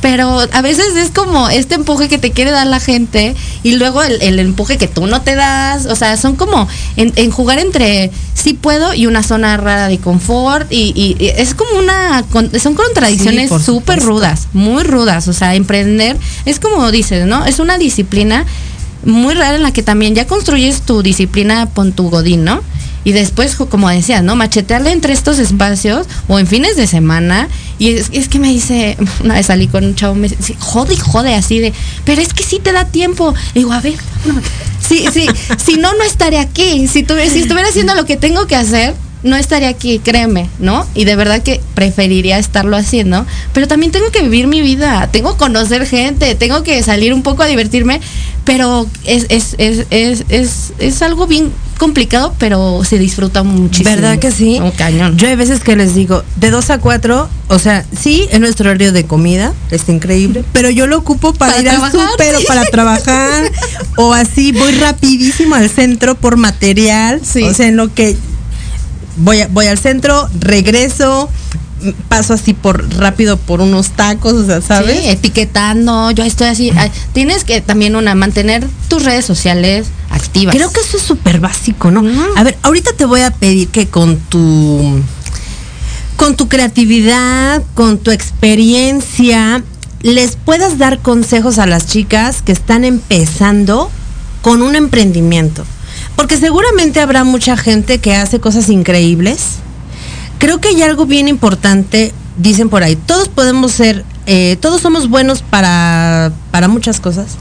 [0.00, 4.02] pero a veces es como este empuje que te quiere dar la gente y luego
[4.02, 8.54] el, empuje que tú no te das, o sea, son como en, jugar entre sí
[8.54, 12.24] puedo y una zona rara de confort y, es como una,
[12.60, 17.44] son contradicciones súper rudas, muy rudas, o sea, emprender es como dices, ¿no?
[17.44, 18.44] Es una disciplina
[19.04, 22.60] muy rara en la que también ya construyes tu disciplina con tu godín, ¿no?
[23.06, 24.34] Y después, como decías, ¿no?
[24.34, 27.48] Machetearle entre estos espacios o en fines de semana.
[27.78, 30.96] Y es, que me dice, una vez salí con un chavo, me dice, jode y
[30.96, 31.72] jode así de,
[32.04, 33.32] pero es que sí te da tiempo.
[33.54, 33.94] digo, a ver,
[34.80, 35.28] sí, sí,
[35.64, 36.88] si no, no estaré aquí.
[36.88, 38.92] Si, si estuviera haciendo lo que tengo que hacer,
[39.22, 40.86] no estaría aquí, créeme, ¿no?
[40.94, 45.32] Y de verdad que preferiría estarlo haciendo, pero también tengo que vivir mi vida, tengo
[45.32, 48.00] que conocer gente, tengo que salir un poco a divertirme,
[48.44, 53.90] pero es, es, es, es, es algo bien complicado, pero se disfruta muchísimo.
[53.90, 54.58] ¿Verdad que sí?
[54.60, 55.16] Un cañón.
[55.16, 58.70] Yo hay veces que les digo, de 2 a 4, o sea, sí, en nuestro
[58.70, 62.64] horario de comida, está increíble, pero yo lo ocupo para, ir al súper o para
[62.64, 63.50] trabajar,
[63.96, 68.16] o así, voy rapidísimo al centro por material, o sea, en lo que
[69.16, 71.28] voy, voy al centro, regreso,
[72.08, 74.98] paso así por rápido por unos tacos, o sea, ¿sabes?
[74.98, 76.72] Sí, etiquetando, yo estoy así.
[77.12, 80.54] Tienes que también una mantener tus redes sociales activas.
[80.54, 82.02] Creo que eso es súper básico, ¿no?
[82.36, 85.02] A ver, ahorita te voy a pedir que con tu
[86.16, 89.62] con tu creatividad, con tu experiencia,
[90.00, 93.90] les puedas dar consejos a las chicas que están empezando
[94.40, 95.64] con un emprendimiento.
[96.16, 99.58] Porque seguramente habrá mucha gente que hace cosas increíbles
[100.38, 105.08] creo que hay algo bien importante, dicen por ahí, todos podemos ser, eh, todos somos
[105.08, 107.36] buenos para, para muchas cosas,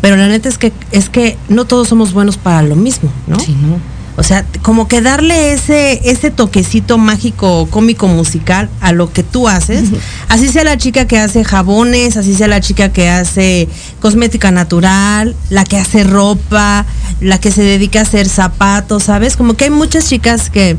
[0.00, 3.38] pero la neta es que, es que no todos somos buenos para lo mismo, ¿no?
[3.40, 3.78] Sí, ¿no?
[4.18, 9.46] O sea, como que darle ese, ese toquecito mágico, cómico, musical a lo que tú
[9.46, 9.90] haces.
[10.28, 13.68] Así sea la chica que hace jabones, así sea la chica que hace
[14.00, 16.84] cosmética natural, la que hace ropa,
[17.20, 19.36] la que se dedica a hacer zapatos, ¿sabes?
[19.36, 20.76] Como que hay muchas chicas que,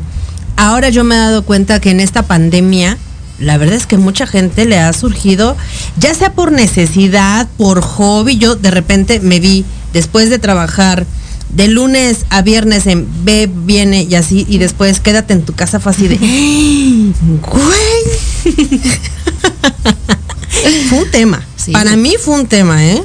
[0.57, 2.97] ahora yo me he dado cuenta que en esta pandemia,
[3.39, 5.55] la verdad es que mucha gente le ha surgido,
[5.97, 11.05] ya sea por necesidad, por hobby, yo de repente me vi después de trabajar
[11.49, 15.79] de lunes a viernes en ve, viene y así, y después quédate en tu casa
[15.79, 16.17] fácil de,
[17.41, 17.73] güey.
[20.89, 21.45] fue un tema.
[21.71, 23.03] Para mí fue un tema, ¿eh?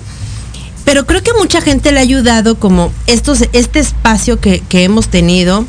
[0.84, 5.08] Pero creo que mucha gente le ha ayudado como estos, este espacio que, que hemos
[5.08, 5.66] tenido,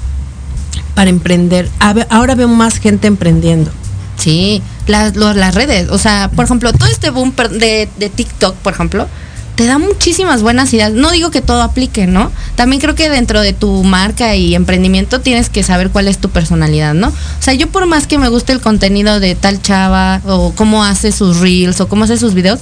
[0.96, 1.70] para emprender.
[2.10, 3.72] Ahora veo más gente emprendiendo.
[4.18, 8.74] Sí, las, las redes, o sea, por ejemplo, todo este boom de, de TikTok, por
[8.74, 9.08] ejemplo,
[9.56, 10.92] te da muchísimas buenas ideas.
[10.92, 12.32] No digo que todo aplique, ¿no?
[12.56, 16.30] También creo que dentro de tu marca y emprendimiento tienes que saber cuál es tu
[16.30, 17.08] personalidad, ¿no?
[17.08, 20.84] O sea, yo por más que me guste el contenido de tal chava o cómo
[20.84, 22.60] hace sus reels o cómo hace sus videos,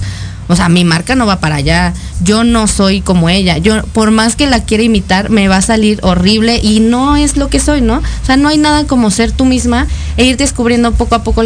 [0.48, 1.94] o sea, mi marca no va para allá.
[2.22, 3.58] Yo no soy como ella.
[3.58, 7.36] Yo, por más que la quiera imitar, me va a salir horrible y no es
[7.36, 7.98] lo que soy, ¿no?
[7.98, 11.42] O sea, no hay nada como ser tú misma e ir descubriendo poco a poco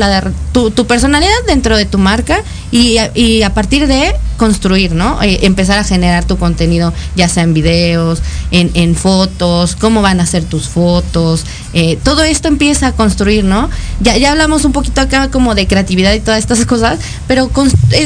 [0.52, 2.98] tu, personalidad dentro de tu marca y,
[3.42, 5.20] a partir de construir, ¿no?
[5.22, 10.26] Eh, empezar a generar tu contenido, ya sea en videos, en, fotos, cómo van a
[10.26, 11.44] ser tus fotos.
[11.72, 13.68] Eh, todo esto empieza a construir, ¿no?
[14.00, 17.50] Ya, ya hablamos un poquito acá como de creatividad y todas estas cosas, pero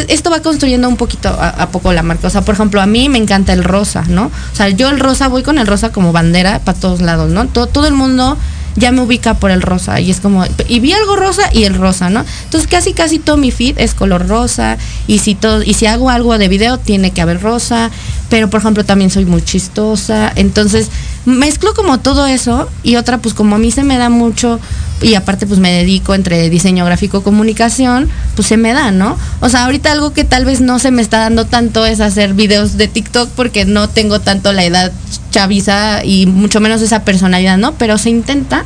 [0.08, 2.26] esto va construyendo un poquito a, poco la marca.
[2.26, 4.26] O sea, por ejemplo, a mí me encanta el rosa, ¿no?
[4.26, 7.46] O sea, yo el rosa voy con el rosa como bandera para todos lados, ¿no?
[7.46, 8.36] Todo, todo el mundo
[8.76, 11.74] ya me ubica por el rosa y es como, y vi algo rosa y el
[11.74, 12.24] rosa, ¿no?
[12.44, 16.10] Entonces casi casi todo mi feed es color rosa y si todo, y si hago
[16.10, 17.90] algo de video tiene que haber rosa,
[18.30, 20.88] pero por ejemplo también soy muy chistosa, entonces
[21.24, 24.58] mezclo como todo eso y otra pues como a mí se me da mucho
[25.00, 29.16] y aparte pues me dedico entre diseño gráfico comunicación, pues se me da, ¿no?
[29.40, 32.34] O sea, ahorita algo que tal vez no se me está dando tanto es hacer
[32.34, 34.92] videos de TikTok porque no tengo tanto la edad
[35.30, 37.72] chaviza y mucho menos esa personalidad, ¿no?
[37.74, 38.64] Pero se intenta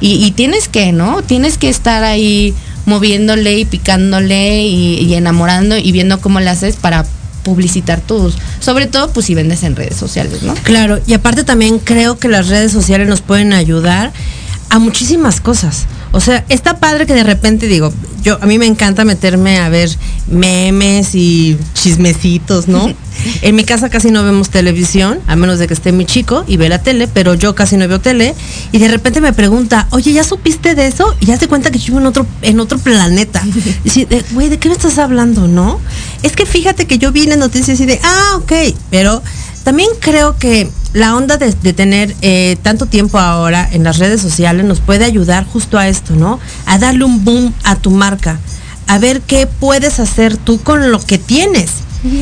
[0.00, 1.22] y, tienes que, ¿no?
[1.22, 6.76] Tienes que estar ahí moviéndole y picándole y, y enamorando y viendo cómo le haces
[6.76, 7.06] para
[7.46, 10.52] publicitar tus, sobre todo pues si vendes en redes sociales, ¿no?
[10.64, 14.12] Claro, y aparte también creo que las redes sociales nos pueden ayudar
[14.70, 15.86] a muchísimas cosas.
[16.12, 17.92] O sea, está padre que de repente digo,
[18.22, 19.90] yo a mí me encanta meterme a ver
[20.28, 22.92] memes y chismecitos, ¿no?
[23.42, 26.56] en mi casa casi no vemos televisión, a menos de que esté mi chico y
[26.56, 28.34] ve la tele, pero yo casi no veo tele
[28.72, 31.78] y de repente me pregunta, "Oye, ¿ya supiste de eso?" Y ya se cuenta que
[31.78, 33.42] yo vivo en otro en otro planeta.
[33.84, 35.80] Y güey, ¿de qué me estás hablando, no?
[36.22, 38.52] Es que fíjate que yo vi en noticias y de, "Ah, ok",
[38.90, 39.22] pero
[39.64, 44.22] también creo que la onda de, de tener eh, tanto tiempo ahora en las redes
[44.22, 46.40] sociales nos puede ayudar justo a esto, ¿no?
[46.64, 48.40] A darle un boom a tu marca,
[48.86, 51.70] a ver qué puedes hacer tú con lo que tienes.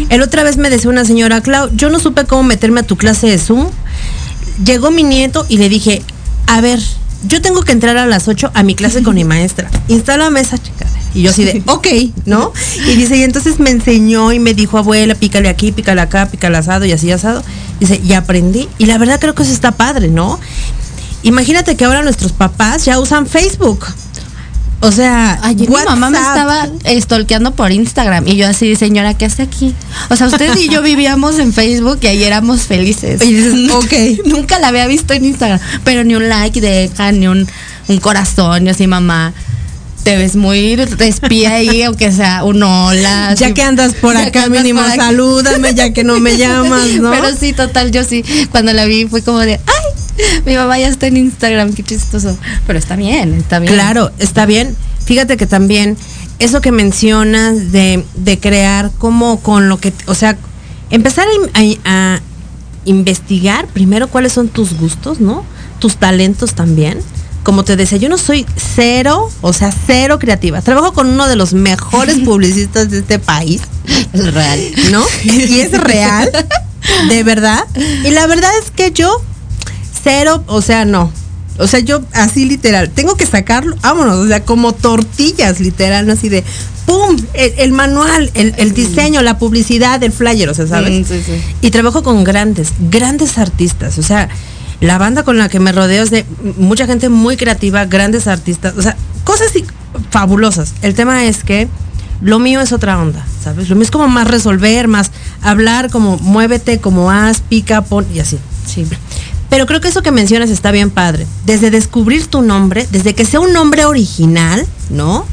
[0.08, 2.96] El otra vez me decía una señora, Clau, yo no supe cómo meterme a tu
[2.96, 3.68] clase de Zoom.
[4.64, 6.02] Llegó mi nieto y le dije,
[6.48, 6.80] a ver,
[7.28, 9.70] yo tengo que entrar a las 8 a mi clase con mi maestra.
[9.86, 10.86] Instálame esa chica.
[11.14, 11.86] Y yo así de, ok,
[12.26, 12.52] ¿no?
[12.88, 16.56] Y dice, y entonces me enseñó y me dijo, abuela, pícale aquí, pícale acá, pícale
[16.56, 17.44] asado y así asado.
[17.86, 18.68] Dice, y aprendí.
[18.78, 20.40] Y la verdad creo que eso está padre, ¿no?
[21.22, 23.84] Imagínate que ahora nuestros papás ya usan Facebook.
[24.80, 26.68] O sea, Ayer mi mamá me estaba
[27.00, 29.74] stalkeando por Instagram y yo así, señora, ¿qué hace aquí?
[30.10, 33.22] O sea, usted y yo vivíamos en Facebook y ahí éramos felices.
[33.22, 34.26] Y dices, ok.
[34.26, 37.46] Nunca la había visto en Instagram, pero ni un like deja, ni un,
[37.88, 39.32] un corazón, y así, mamá.
[40.04, 43.34] Te ves muy respía ahí, aunque sea un hola.
[43.34, 47.10] Ya que andas por acá, mínimo, por salúdame, ya que no me llamas, ¿no?
[47.10, 48.22] Pero sí, total, yo sí.
[48.50, 52.36] Cuando la vi fue como de, ay, mi mamá ya está en Instagram, qué chistoso.
[52.66, 53.72] Pero está bien, está bien.
[53.72, 54.76] Claro, está bien.
[55.04, 55.96] Fíjate que también
[56.38, 60.36] eso que mencionas de, de crear como con lo que, o sea,
[60.90, 62.20] empezar a, in- a- a
[62.84, 65.44] investigar primero cuáles son tus gustos, ¿no?
[65.78, 66.98] Tus talentos también.
[67.44, 70.60] Como te decía, yo no soy cero, o sea, cero creativa.
[70.62, 73.60] Trabajo con uno de los mejores publicistas de este país.
[74.12, 74.60] Es real.
[74.90, 75.04] ¿no?
[75.22, 76.32] Y es real,
[77.08, 77.64] de verdad.
[78.04, 79.22] Y la verdad es que yo,
[80.02, 81.12] cero, o sea, no.
[81.58, 86.14] O sea, yo así literal, tengo que sacarlo, vámonos, o sea, como tortillas, literal, ¿no?
[86.14, 86.42] así de,
[86.84, 87.16] ¡pum!
[87.32, 90.90] El, el manual, el, el diseño, la publicidad, el flyer, o sea, ¿sabes?
[90.90, 91.42] Mm, sí, sí.
[91.60, 94.28] Y trabajo con grandes, grandes artistas, o sea,
[94.80, 96.24] la banda con la que me rodeo es de
[96.58, 99.52] mucha gente muy creativa, grandes artistas, o sea, cosas
[100.10, 100.74] fabulosas.
[100.82, 101.68] El tema es que
[102.20, 103.68] lo mío es otra onda, ¿sabes?
[103.68, 105.10] Lo mío es como más resolver, más
[105.42, 108.38] hablar, como muévete, como haz, pica, pon y así.
[108.66, 108.86] Sí.
[109.50, 111.26] Pero creo que eso que mencionas está bien padre.
[111.44, 115.26] Desde descubrir tu nombre, desde que sea un nombre original, ¿no?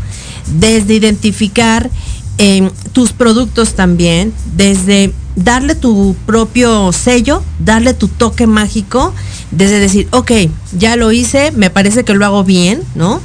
[0.60, 1.90] Desde identificar
[2.38, 9.14] eh, tus productos también, desde darle tu propio sello, darle tu toque mágico,
[9.52, 10.32] desde decir, ok,
[10.78, 13.22] ya lo hice, me parece que lo hago bien, ¿no?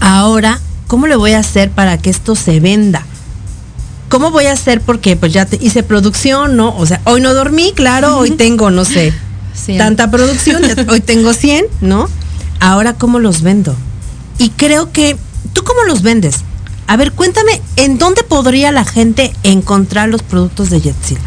[0.00, 3.04] Ahora, ¿cómo le voy a hacer para que esto se venda?
[4.08, 4.80] ¿Cómo voy a hacer?
[4.80, 6.74] Porque pues ya te hice producción, ¿no?
[6.76, 9.12] O sea, hoy no dormí, claro, hoy tengo, no sé,
[9.78, 12.08] tanta producción, hoy tengo 100, ¿no?
[12.60, 13.76] Ahora, ¿cómo los vendo?
[14.38, 15.16] Y creo que,
[15.52, 16.36] ¿tú cómo los vendes?
[16.88, 21.20] A ver, cuéntame, ¿en dónde podría la gente encontrar los productos de Yetzila?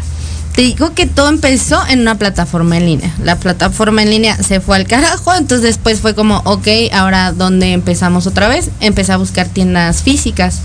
[0.56, 3.14] Te digo que todo empezó en una plataforma en línea.
[3.22, 7.72] La plataforma en línea se fue al carajo, entonces después fue como, ok, ahora ¿dónde
[7.74, 8.70] empezamos otra vez?
[8.80, 10.58] Empecé a buscar tiendas físicas.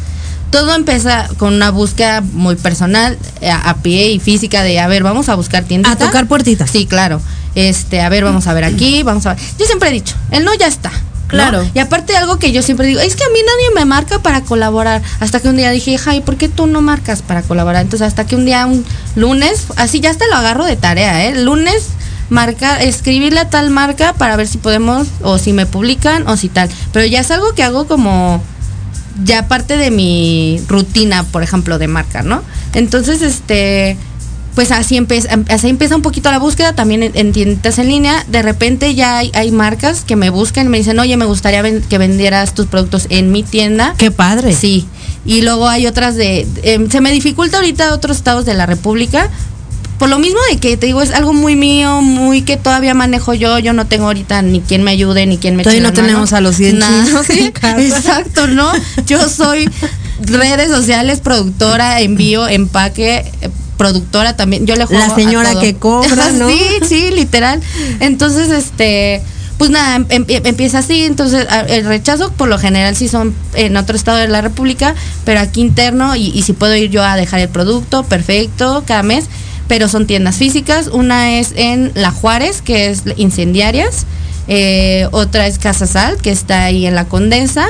[0.49, 4.87] Todo empieza con una búsqueda muy personal, eh, a, a pie y física de, a
[4.87, 5.91] ver, vamos a buscar tiendas.
[5.91, 6.71] A tocar puertitas.
[6.71, 7.21] Sí, claro.
[7.53, 9.43] Este, a ver, vamos a ver aquí, vamos a ver.
[9.59, 10.91] Yo siempre he dicho, el no ya está.
[11.27, 11.65] Claro.
[11.73, 14.41] Y aparte algo que yo siempre digo, es que a mí nadie me marca para
[14.41, 15.01] colaborar.
[15.19, 17.83] Hasta que un día dije, Jai, ¿por qué tú no marcas para colaborar?
[17.83, 21.43] Entonces hasta que un día, un lunes, así ya hasta lo agarro de tarea, ¿eh?
[21.43, 21.89] Lunes,
[22.29, 26.49] marcar, escribirle a tal marca para ver si podemos, o si me publican, o si
[26.49, 26.69] tal.
[26.93, 28.41] Pero ya es algo que hago como
[29.23, 32.43] ya parte de mi rutina, por ejemplo, de marca, ¿no?
[32.73, 33.97] Entonces, este,
[34.57, 38.25] pues así empieza, así empieza un poquito la búsqueda, también en, en tiendas en línea.
[38.27, 41.61] De repente ya hay, hay marcas que me buscan y me dicen, oye, me gustaría
[41.61, 43.93] ven- que vendieras tus productos en mi tienda.
[43.99, 44.55] Qué padre.
[44.55, 44.87] Sí.
[45.27, 49.29] Y luego hay otras de, em, se me dificulta ahorita otros estados de la República.
[49.99, 53.35] Por lo mismo de que te digo, es algo muy mío, muy que todavía manejo
[53.35, 56.33] yo, yo no tengo ahorita ni quien me ayude, ni quien me Todavía no tenemos
[56.33, 57.79] a los 100 Nada, chinos sí, en casa.
[57.79, 58.71] Exacto, ¿no?
[59.05, 59.69] Yo soy
[60.19, 63.31] redes sociales, productora, envío, empaque,
[63.77, 64.65] productora también.
[64.65, 65.61] Yo le juego La señora a todo.
[65.61, 66.49] que cobra, ¿no?
[66.49, 67.61] sí, sí, literal.
[67.99, 69.21] Entonces, este,
[69.57, 71.05] pues nada, em- em- empieza así.
[71.05, 75.39] Entonces, el rechazo por lo general sí son en otro estado de la República, pero
[75.39, 79.25] aquí interno y, y si puedo ir yo a dejar el producto, perfecto, cada mes.
[79.67, 80.87] Pero son tiendas físicas.
[80.87, 84.05] Una es en La Juárez, que es Incendiarias.
[84.47, 87.67] Eh, otra es Casa Sal, que está ahí en La Condensa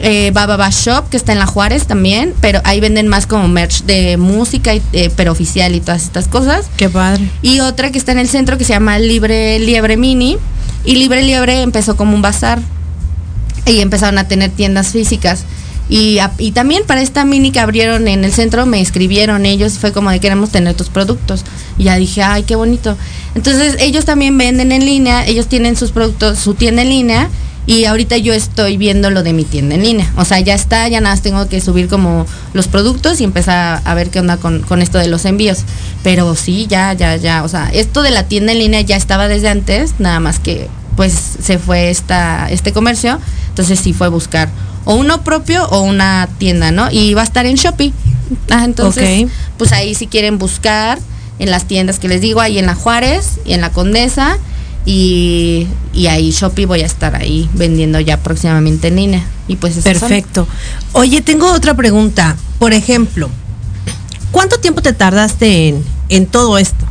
[0.00, 3.82] eh, Baba Shop, que está en La Juárez también, pero ahí venden más como merch
[3.84, 6.66] de música, y, eh, pero oficial y todas estas cosas.
[6.76, 7.28] Qué padre.
[7.42, 10.36] Y otra que está en el centro que se llama Libre Liebre Mini.
[10.84, 12.60] Y Libre Liebre empezó como un bazar.
[13.66, 15.44] Y empezaron a tener tiendas físicas.
[15.90, 19.78] Y, a- y también para esta mini que abrieron en el centro me escribieron ellos,
[19.78, 21.44] fue como de queremos tener tus productos.
[21.78, 22.96] Y ya dije, ay, qué bonito.
[23.34, 27.28] Entonces ellos también venden en línea, ellos tienen sus productos, su tienda en línea
[27.68, 30.10] Y ahorita yo estoy viendo lo de mi tienda en línea.
[30.16, 33.82] O sea, ya está, ya nada más tengo que subir como los productos y empezar
[33.84, 35.58] a ver qué onda con, con esto de los envíos.
[36.02, 37.44] Pero sí, ya, ya, ya.
[37.44, 40.68] O sea, esto de la tienda en línea ya estaba desde antes, nada más que
[40.96, 43.20] pues se fue esta, este comercio.
[43.50, 44.48] Entonces sí fue buscar
[44.86, 46.88] o uno propio o una tienda, ¿no?
[46.90, 47.92] Y va a estar en Shopee.
[48.48, 50.98] Ah, entonces, pues ahí si quieren buscar
[51.38, 54.38] en las tiendas que les digo, ahí en la Juárez y en la Condesa.
[54.90, 59.26] Y, y ahí Shopee voy a estar ahí vendiendo ya próximamente en línea.
[59.46, 59.82] Y pues son.
[59.82, 60.48] Perfecto.
[60.92, 62.38] Oye, tengo otra pregunta.
[62.58, 63.28] Por ejemplo,
[64.32, 66.86] ¿cuánto tiempo te tardaste en, en todo esto?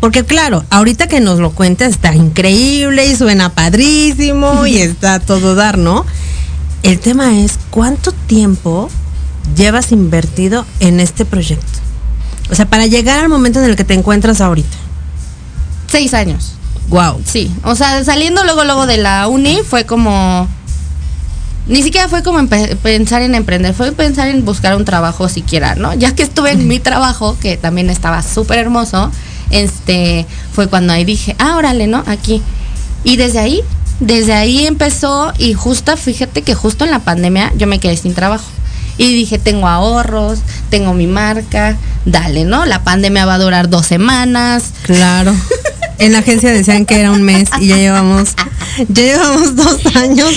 [0.00, 5.54] Porque claro, ahorita que nos lo cuentas está increíble y suena padrísimo y está todo
[5.54, 6.04] dar, ¿no?
[6.82, 8.90] El tema es, ¿cuánto tiempo
[9.56, 11.78] llevas invertido en este proyecto?
[12.50, 14.76] O sea, para llegar al momento en el que te encuentras ahorita.
[15.86, 16.56] Seis años.
[16.88, 17.22] Wow.
[17.24, 20.48] Sí, o sea, saliendo luego luego de la uni fue como
[21.66, 22.46] ni siquiera fue como
[22.82, 25.94] pensar en emprender, fue pensar en buscar un trabajo siquiera, ¿no?
[25.94, 29.10] Ya que estuve en mi trabajo, que también estaba súper hermoso,
[29.50, 32.04] este, fue cuando ahí dije, ah, órale, ¿no?
[32.06, 32.42] Aquí.
[33.02, 33.62] Y desde ahí,
[34.00, 38.14] desde ahí empezó y justo, fíjate que justo en la pandemia yo me quedé sin
[38.14, 38.44] trabajo.
[38.96, 42.66] Y dije, tengo ahorros, tengo mi marca, dale, ¿no?
[42.66, 45.34] La pandemia va a durar dos semanas, Claro.
[45.98, 48.34] En la agencia decían que era un mes y ya llevamos,
[48.88, 50.30] ya llevamos dos años,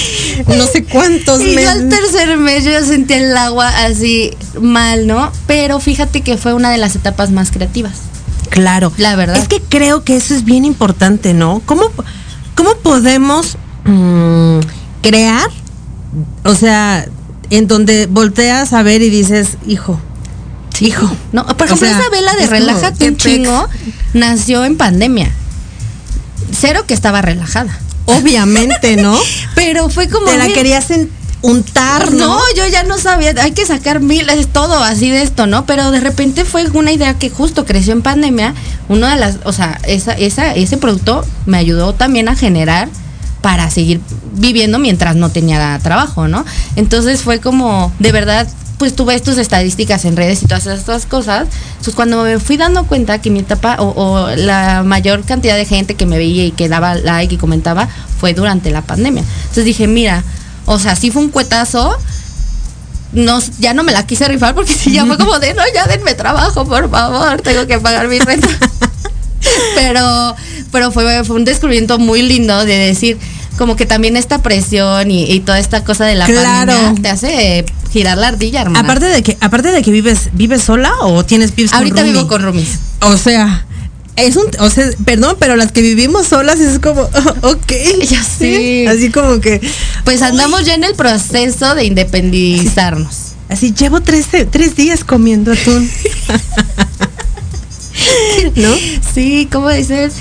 [0.47, 1.99] no sé cuántos Y yo al meses.
[1.99, 4.31] tercer mes yo ya sentía el agua así
[4.61, 5.31] mal, ¿no?
[5.47, 7.93] Pero fíjate que fue una de las etapas más creativas.
[8.49, 8.91] Claro.
[8.97, 9.37] La verdad.
[9.37, 11.61] Es que creo que eso es bien importante, ¿no?
[11.65, 11.83] ¿Cómo,
[12.55, 14.59] cómo podemos mm,
[15.01, 15.49] crear?
[16.43, 17.05] O sea,
[17.49, 19.99] en donde volteas a ver y dices, hijo,
[20.79, 21.09] hijo.
[21.31, 23.67] No, por O ejemplo, sea, esa vela de es relájate un chingo
[24.13, 25.31] nació en pandemia.
[26.51, 27.77] Cero que estaba relajada.
[28.05, 29.17] Obviamente, ¿no?
[29.55, 30.27] Pero fue como.
[30.27, 30.87] Te la querías
[31.41, 32.39] untar, ¿no?
[32.39, 35.65] No, yo ya no sabía, hay que sacar mil, es todo así de esto, ¿no?
[35.65, 38.53] Pero de repente fue una idea que justo creció en pandemia.
[38.89, 42.89] Uno de las, o sea, esa, esa, ese producto me ayudó también a generar
[43.41, 44.01] para seguir
[44.33, 46.43] viviendo mientras no tenía trabajo, ¿no?
[46.75, 48.47] Entonces fue como, de verdad,
[48.77, 51.47] pues tuve estas estadísticas en redes y todas estas cosas.
[51.71, 55.65] Entonces cuando me fui dando cuenta que mi etapa o, o la mayor cantidad de
[55.65, 57.87] gente que me veía y que daba like y comentaba
[58.19, 59.23] fue durante la pandemia.
[59.41, 60.23] Entonces dije, mira,
[60.65, 61.97] o sea, sí fue un cuetazo.
[63.13, 65.85] No, ya no me la quise rifar porque sí ya fue como de, no, ya
[65.87, 68.49] denme trabajo, por favor, tengo que pagar mi renta.
[69.75, 70.35] pero
[70.71, 73.17] pero fue, fue un descubrimiento muy lindo de decir,
[73.57, 76.73] como que también esta presión y, y toda esta cosa de la Claro.
[76.73, 78.79] pandemia te hace girar la ardilla, hermana.
[78.79, 82.27] Aparte de que, aparte de que vives, vives sola o tienes vives con Ahorita vivo
[82.27, 82.79] con roomies.
[83.01, 83.65] O sea,
[84.15, 87.01] es un, o sea, perdón, pero las que vivimos solas es como,
[87.41, 87.71] ok.
[88.09, 88.87] Ya sé.
[88.87, 89.59] Así como que,
[90.05, 93.15] Pues andamos ya en el proceso de independizarnos.
[93.49, 95.89] así llevo tres, tres días comiendo atún.
[98.55, 98.73] ¿No?
[99.13, 100.13] Sí, ¿cómo dices?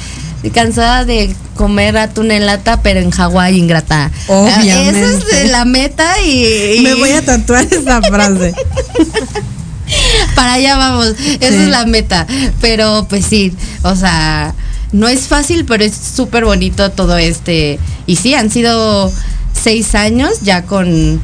[0.50, 4.10] Cansada de comer atún en lata, pero en Hawái ingrata.
[4.28, 5.00] Obviamente.
[5.00, 8.54] Esa es de la meta y, y Me voy a tatuar esa frase.
[10.34, 11.08] para allá vamos.
[11.40, 11.62] Esa Sí.
[11.62, 12.26] es la meta.
[12.60, 14.54] Pero pues sí, o sea,
[14.92, 17.78] no es fácil, pero es súper bonito todo este.
[18.06, 19.12] Y sí, han sido
[19.52, 21.20] seis años ya con,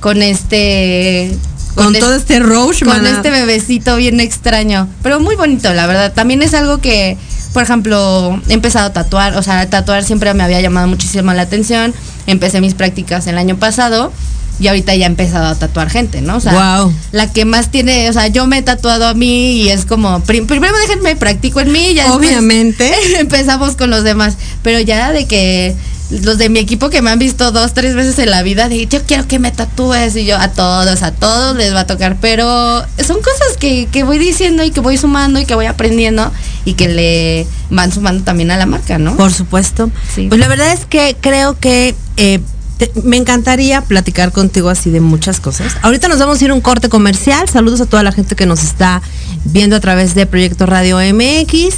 [0.00, 1.36] con este.
[1.74, 3.10] Con todo este roche, con mana.
[3.16, 6.12] este bebecito bien extraño, pero muy bonito, la verdad.
[6.12, 7.16] También es algo que,
[7.54, 11.42] por ejemplo, he empezado a tatuar, o sea, tatuar siempre me había llamado muchísimo la
[11.42, 11.94] atención.
[12.26, 14.12] Empecé mis prácticas el año pasado
[14.60, 16.36] y ahorita ya he empezado a tatuar gente, ¿no?
[16.36, 16.92] O sea, Guau.
[17.12, 20.20] la que más tiene, o sea, yo me he tatuado a mí y es como,
[20.20, 22.92] prim- primero déjenme practico en mí y ya Obviamente.
[23.18, 24.36] empezamos con los demás.
[24.62, 25.74] Pero ya de que
[26.22, 28.86] los de mi equipo que me han visto dos, tres veces en la vida, de
[28.86, 32.16] yo quiero que me tatúes y yo a todos, a todos les va a tocar.
[32.20, 36.30] Pero son cosas que, que voy diciendo y que voy sumando y que voy aprendiendo
[36.64, 39.16] y que le van sumando también a la marca, ¿no?
[39.16, 39.90] Por supuesto.
[40.14, 40.26] Sí.
[40.28, 42.40] Pues la verdad es que creo que eh,
[42.78, 45.74] te- me encantaría platicar contigo así de muchas cosas.
[45.82, 47.48] Ahorita nos vamos a ir a un corte comercial.
[47.48, 49.02] Saludos a toda la gente que nos está
[49.44, 51.74] viendo a través de Proyecto Radio MX.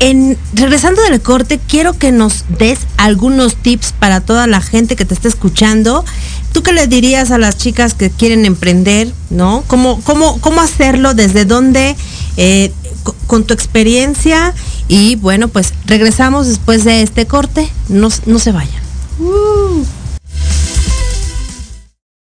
[0.00, 5.04] En, regresando del corte, quiero que nos des algunos tips para toda la gente que
[5.04, 6.04] te está escuchando.
[6.52, 9.12] ¿Tú qué le dirías a las chicas que quieren emprender?
[9.30, 9.64] ¿No?
[9.66, 11.14] ¿Cómo, cómo, cómo hacerlo?
[11.14, 11.96] ¿Desde dónde?
[12.36, 12.72] Eh,
[13.02, 14.54] co- con tu experiencia.
[14.86, 17.68] Y bueno, pues regresamos después de este corte.
[17.88, 18.82] No, no se vayan.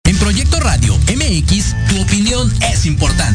[0.08, 3.35] En Proyecto Radio MX, tu opinión es importante.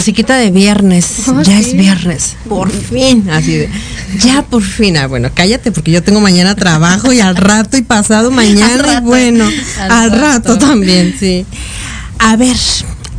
[0.00, 1.28] Musiquita de viernes.
[1.28, 1.70] Oh, ya sí.
[1.70, 2.36] es viernes.
[2.48, 3.28] Por fin.
[3.30, 3.68] Así de.
[4.18, 4.96] Ya por fin.
[4.96, 8.98] Ah, bueno, cállate porque yo tengo mañana trabajo y al rato y pasado mañana.
[8.98, 9.44] Y bueno,
[9.78, 10.54] Al al, rato.
[10.54, 10.58] rato.
[10.58, 11.44] también, sí.
[12.18, 12.56] A ver,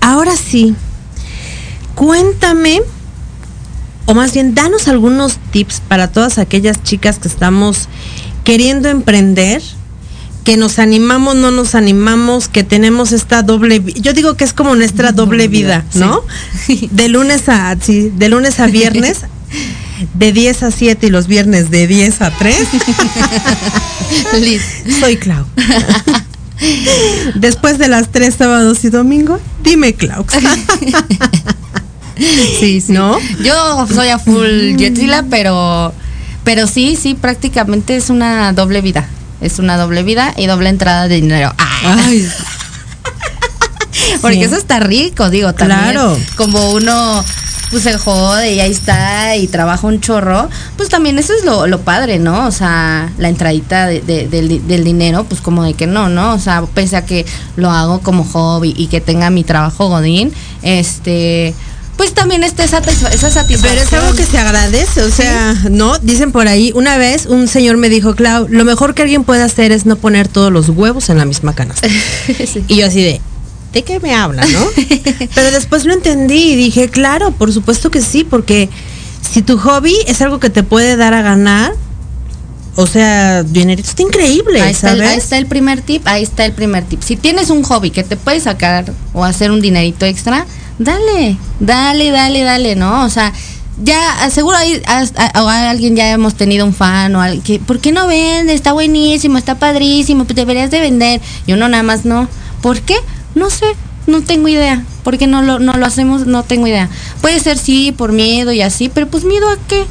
[0.02, 0.76] ahora sí.
[1.96, 2.82] Cuéntame,
[4.06, 7.90] o más bien, danos algunos tips para todas aquellas chicas que estamos
[8.44, 9.62] queriendo emprender
[10.44, 14.76] que nos animamos, no nos animamos, que tenemos esta doble, yo digo que es como
[14.76, 16.24] nuestra doble vida, ¿no?
[16.92, 19.20] De lunes a, sí, de lunes a viernes,
[20.14, 22.68] de 10 a 7 y los viernes de 10 a 3.
[24.42, 24.62] Liz.
[25.00, 25.46] Soy Clau.
[27.36, 30.26] Después de las 3 sábados y domingo, dime Clau.
[32.60, 32.94] Sí, sí.
[32.94, 33.20] ¿No?
[33.44, 35.94] Yo soy a full Yetzila, pero
[36.44, 39.08] pero sí, sí, prácticamente es una doble vida.
[39.42, 41.52] Es una doble vida y doble entrada de dinero.
[41.58, 42.28] Ah, Ay,
[44.22, 44.44] porque sí.
[44.44, 45.80] eso está rico, digo, también.
[45.92, 46.18] Claro.
[46.38, 47.24] Como uno
[47.72, 51.68] pues se jode y ahí está y trabaja un chorro, pues también eso es lo,
[51.68, 52.46] lo padre, ¿no?
[52.46, 56.34] O sea, la entradita de- de- del, del dinero, pues como de que no, ¿no?
[56.34, 57.26] O sea, pese a que
[57.56, 60.34] lo hago como hobby y que tenga mi trabajo godín,
[60.64, 61.54] este,
[62.02, 63.62] pues también está esa, satisfa- esa satisfacción.
[63.62, 65.99] Pero es algo que se agradece, o sea, ¿no?
[65.99, 69.43] Dicen por ahí, una vez un señor me dijo, Clau, lo mejor que alguien puede
[69.43, 71.88] hacer es no poner todos los huevos en la misma canasta.
[72.28, 72.64] Sí.
[72.68, 73.22] Y yo así de,
[73.72, 74.66] ¿de qué me habla, no?
[75.36, 78.68] Pero después lo entendí y dije, claro, por supuesto que sí, porque
[79.32, 81.74] si tu hobby es algo que te puede dar a ganar,
[82.78, 85.12] o sea, dinerito está increíble, Ahí está, el, ¿sabes?
[85.12, 87.04] ahí está el primer tip, ahí está el primer tip.
[87.04, 90.47] Si tienes un hobby que te puede sacar o hacer un dinerito extra,
[90.80, 93.04] dale, dale, dale, dale, ¿no?
[93.06, 93.34] O sea,
[93.84, 97.92] ya seguro hay, a- alguien ya hemos tenido un fan o alguien que, ¿por qué
[97.92, 98.54] no vende?
[98.54, 101.22] Está buenísimo, está padrísimo, pues deberías de vender.
[101.48, 102.28] Y uno nada más no.
[102.62, 102.96] ¿Por qué?
[103.36, 103.66] No sé,
[104.08, 104.84] no tengo idea.
[105.04, 106.28] ¿Por qué no lo, no lo hacemos?
[106.28, 106.90] No tengo idea.
[107.22, 109.86] Puede ser sí, por miedo y así, pero pues miedo a qué?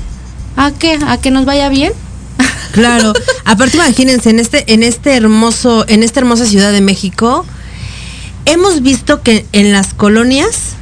[0.57, 0.99] ¿A qué?
[1.07, 1.93] ¿A que nos vaya bien?
[2.73, 3.13] Claro.
[3.45, 7.45] Aparte, imagínense, en este, en este hermoso, en esta hermosa ciudad de México,
[8.53, 10.75] hemos visto que en las colonias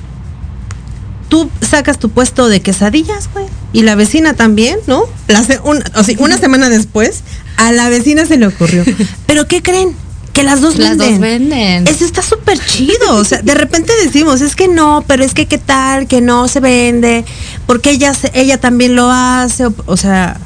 [1.29, 3.47] tú sacas tu puesto de quesadillas, güey.
[3.73, 5.03] Y la vecina también, ¿no?
[5.29, 7.21] La se- un- o sea, una semana después,
[7.59, 8.83] a la vecina se le ocurrió.
[9.27, 9.95] Pero ¿qué creen?
[10.33, 11.11] Que las dos Las venden.
[11.11, 11.87] dos venden.
[11.89, 13.17] Eso está súper chido.
[13.17, 16.47] O sea, de repente decimos, es que no, pero es que qué tal, que no
[16.47, 17.25] se vende,
[17.67, 19.67] porque ella, se- ella también lo hace.
[19.67, 20.39] O, o sea,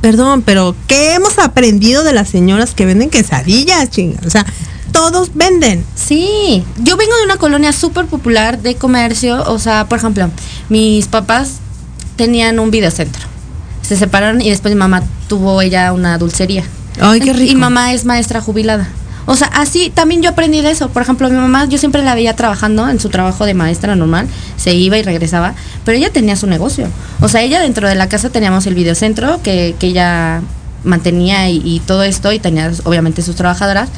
[0.00, 4.18] perdón, pero ¿qué hemos aprendido de las señoras que venden quesadillas, chinga?
[4.26, 4.44] O sea,
[4.92, 5.84] todos venden.
[5.94, 10.30] Sí, yo vengo de una colonia súper popular de comercio, o sea, por ejemplo,
[10.68, 11.58] mis papás
[12.16, 13.22] tenían un videocentro,
[13.82, 16.64] se separaron y después mi mamá tuvo ella una dulcería.
[17.00, 17.52] Ay, qué rico.
[17.52, 18.88] Y mamá es maestra jubilada.
[19.24, 20.88] O sea, así también yo aprendí de eso.
[20.88, 24.26] Por ejemplo, mi mamá, yo siempre la veía trabajando en su trabajo de maestra normal,
[24.56, 26.88] se iba y regresaba, pero ella tenía su negocio.
[27.20, 30.42] O sea, ella dentro de la casa teníamos el videocentro que, que ella
[30.84, 33.88] mantenía y, y todo esto, y tenía obviamente sus trabajadoras.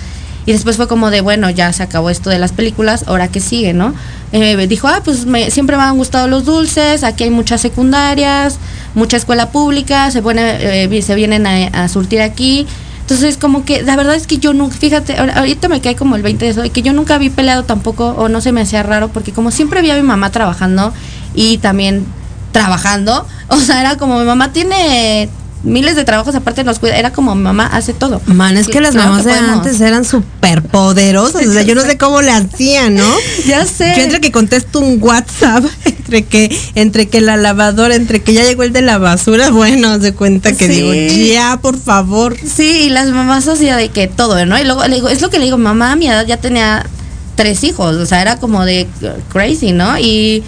[0.46, 3.40] Y después fue como de, bueno, ya se acabó esto de las películas, ahora que
[3.40, 3.94] sigue, ¿no?
[4.32, 8.58] Eh, dijo, ah, pues me- siempre me han gustado los dulces, aquí hay muchas secundarias,
[8.94, 12.66] mucha escuela pública, se, pone, eh, se vienen a, a surtir aquí.
[13.00, 16.22] Entonces, como que la verdad es que yo nunca, fíjate, ahorita me cae como el
[16.22, 19.08] 20 de eso, que yo nunca vi peleado tampoco, o no se me hacía raro,
[19.08, 20.92] porque como siempre vi a mi mamá trabajando
[21.34, 22.04] y también
[22.52, 25.28] trabajando, o sea, era como mi mamá tiene
[25.64, 28.20] miles de trabajos aparte nos cuida, era como mamá hace todo.
[28.26, 31.46] Man, es que las Claro mamás que de antes eran súper poderosas.
[31.46, 33.10] O sea, yo no sé cómo le hacían, ¿no?
[33.46, 33.94] Ya sé.
[33.96, 38.44] Yo entre que contesto un WhatsApp, entre que, entre que la lavadora, entre que ya
[38.44, 40.72] llegó el de la basura, bueno, de cuenta que Sí.
[40.80, 40.92] digo,
[41.32, 42.36] ya, por favor.
[42.38, 44.58] Sí, y las mamás hacía de que todo, ¿no?
[44.58, 46.86] Y luego le digo, es lo que le digo, mamá a mi edad ya tenía
[47.34, 48.86] tres hijos, o sea, era como de
[49.32, 49.98] crazy, ¿no?
[49.98, 50.42] Y,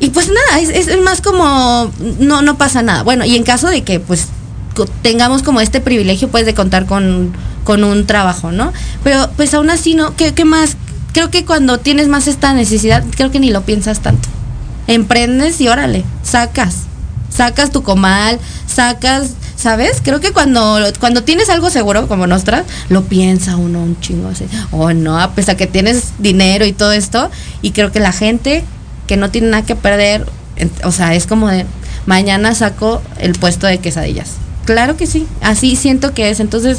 [0.00, 1.90] y pues nada, es, es más como,
[2.20, 3.02] no, no pasa nada.
[3.02, 4.28] Bueno, y en caso de que pues
[5.02, 7.32] tengamos como este privilegio pues de contar con,
[7.64, 8.72] con un trabajo, ¿no?
[9.02, 10.14] Pero pues aún así, ¿no?
[10.14, 10.76] ¿Qué, qué más?
[11.12, 14.28] Creo que cuando tienes más esta necesidad, creo que ni lo piensas tanto.
[14.86, 16.84] Emprendes y órale, sacas.
[17.28, 20.00] Sacas tu comal, sacas, ¿sabes?
[20.02, 24.46] Creo que cuando, cuando tienes algo seguro como nosotras, lo piensa uno un chingo así.
[24.70, 27.30] O no, a pesar que tienes dinero y todo esto.
[27.62, 28.64] Y creo que la gente
[29.08, 30.24] que no tiene nada que perder,
[30.84, 31.66] o sea, es como de,
[32.06, 34.34] mañana saco el puesto de quesadillas.
[34.64, 36.38] Claro que sí, así siento que es.
[36.38, 36.78] Entonces,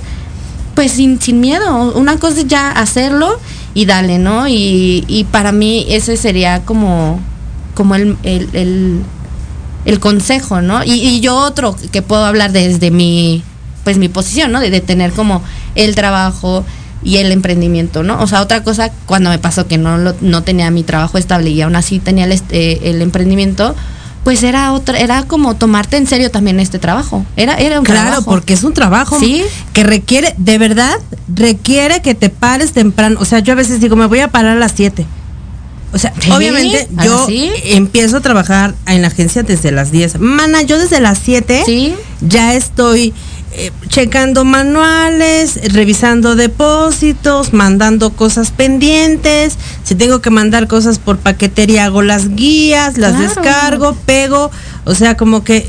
[0.75, 1.91] pues sin, sin miedo.
[1.95, 3.37] Una cosa es ya hacerlo
[3.73, 4.47] y dale, ¿no?
[4.47, 7.19] Y, y para mí ese sería como,
[7.73, 9.01] como el, el,
[9.85, 10.83] el- consejo, ¿no?
[10.83, 13.43] Y, yo otro que puedo hablar desde mi,
[13.83, 14.59] pues mi posición, ¿no?
[14.59, 15.41] De tener como
[15.75, 16.63] el trabajo
[17.03, 18.19] y el emprendimiento, ¿no?
[18.21, 21.49] O sea, otra cosa, cuando me pasó que no, lo- no tenía mi trabajo estable
[21.51, 23.75] y aún así tenía el, est- eh, el emprendimiento,
[24.25, 27.25] pues era otra, era como tomarte en serio también este trabajo.
[27.37, 28.25] Era, era un Claro, trabajo.
[28.31, 29.43] porque es un trabajo Sí.
[29.71, 30.93] que requiere, de verdad,
[31.33, 33.17] requiere que te pares temprano.
[33.21, 35.05] O sea, yo a veces digo, me voy a parar a las 7.
[35.93, 37.49] O sea, Sí, obviamente ¿a yo sí?
[37.63, 40.19] empiezo a trabajar en la agencia desde las 10.
[40.19, 41.95] Mana, yo desde las 7 Sí.
[42.21, 43.13] ya estoy
[43.51, 49.57] eh, checando manuales, revisando depósitos, mandando cosas pendientes.
[49.83, 53.27] Si tengo que mandar cosas por paquetería, hago las guías, las Claro.
[53.27, 54.51] descargo, pego.
[54.85, 55.67] O sea, como que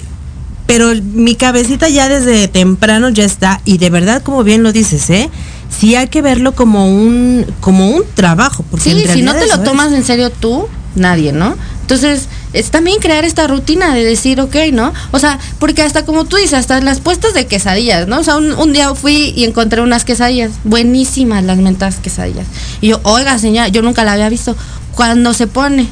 [0.67, 5.11] pero mi cabecita ya desde temprano ya está y de verdad como bien lo dices,
[5.11, 5.29] ¿eh?
[5.69, 9.49] Sí hay que verlo como un como un trabajo, porque en Sí, si no te
[9.49, 9.65] lo es.
[9.65, 11.57] tomas en serio tú, nadie, ¿no?
[11.81, 14.93] Entonces, es también crear esta rutina de decir, ok, ¿no?
[15.13, 18.21] O sea, porque hasta como tú dices, hasta las puestas de quesadillas, ¿no?
[18.21, 22.47] O sea, un, día fui y encontré unas quesadillas, buenísimas las mentas quesadillas.
[22.81, 24.57] Y yo, oiga, señora, yo nunca la había visto.
[24.95, 25.89] Cuando se pone,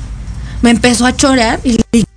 [0.63, 2.08] me empezó a chorear y no,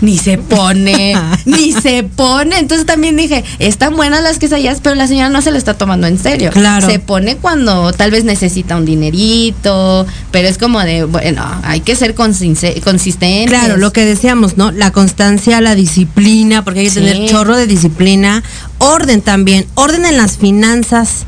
[0.00, 2.58] ni se pone, ni se pone.
[2.58, 6.06] Entonces también dije, están buenas las quesadillas, pero la señora no se lo está tomando
[6.06, 6.50] en serio.
[6.50, 6.86] Claro.
[6.88, 11.96] Se pone cuando tal vez necesita un dinerito, pero es como de, bueno, hay que
[11.96, 13.48] ser consistentes.
[13.48, 14.70] Claro, lo que decíamos, ¿no?
[14.72, 17.00] La constancia, la disciplina, porque hay que Sí.
[17.00, 18.42] tener chorro de disciplina,
[18.78, 21.24] orden también, orden en las finanzas.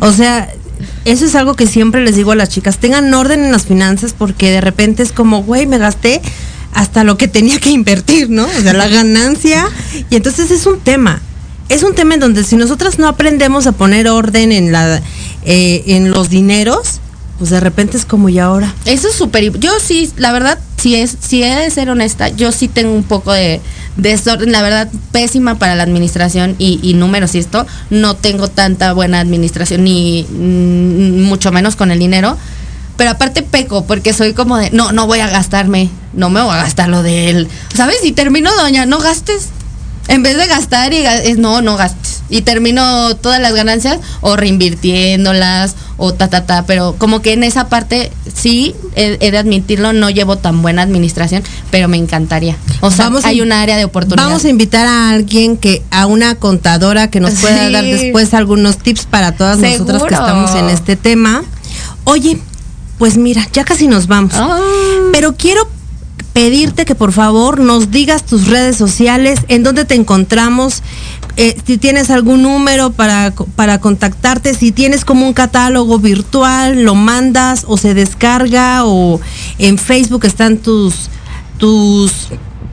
[0.00, 0.48] O sea,
[1.04, 4.14] eso es algo que siempre les digo a las chicas, tengan orden en las finanzas
[4.16, 6.20] porque de repente es como, güey, me gasté
[6.74, 8.44] hasta lo que tenía que invertir, ¿no?
[8.44, 9.66] O sea, la ganancia.
[10.10, 11.22] Y entonces es un tema.
[11.68, 15.00] Es un tema en donde si nosotras no aprendemos a poner orden en la
[15.46, 17.00] eh, en los dineros,
[17.38, 18.74] pues de repente es como y ahora.
[18.84, 19.58] Eso es súper.
[19.58, 23.04] Yo sí, la verdad, si es, si he de ser honesta, yo sí tengo un
[23.04, 23.60] poco de,
[23.96, 27.66] desorden, la verdad, pésima para la administración y, números y esto.
[27.90, 32.36] No tengo tanta buena administración ni mm, mucho menos con el dinero.
[32.96, 36.54] Pero aparte peco, porque soy como de, no, no voy a gastarme, no me voy
[36.54, 37.48] a gastar lo de él.
[37.74, 38.04] ¿Sabes?
[38.04, 39.48] Y termino, doña, no gastes.
[40.06, 42.22] En vez de gastar y es no, no gastes.
[42.28, 46.66] Y termino todas las ganancias o reinvirtiéndolas o ta, ta, ta.
[46.66, 51.42] Pero como que en esa parte sí, he, de admitirlo, no llevo tan buena administración,
[51.70, 52.56] pero me encantaría.
[52.80, 54.26] O sea, hay un área de oportunidad.
[54.26, 58.78] Vamos a invitar a alguien que, a una contadora que nos pueda dar después algunos
[58.78, 61.44] tips para todas nosotras que estamos en este tema.
[62.04, 62.38] Oye,
[62.98, 64.32] pues mira, ya casi nos vamos.
[64.34, 64.60] Ah.
[65.12, 65.68] Pero quiero
[66.32, 70.82] pedirte que por favor nos digas tus redes sociales, en dónde te encontramos,
[71.36, 76.94] eh, si tienes algún número para, para contactarte, si tienes como un catálogo virtual, lo
[76.94, 79.20] mandas o se descarga o
[79.58, 81.08] en Facebook están tus,
[81.58, 82.28] tus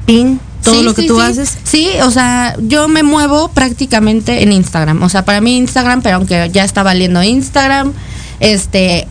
[0.06, 1.58] pin, todo lo que tú haces.
[1.64, 5.02] Sí, o sea, yo me muevo prácticamente en Instagram.
[5.04, 7.94] O sea, para mí Instagram, pero aunque ya está valiendo Instagram,
[8.42, 9.08] este,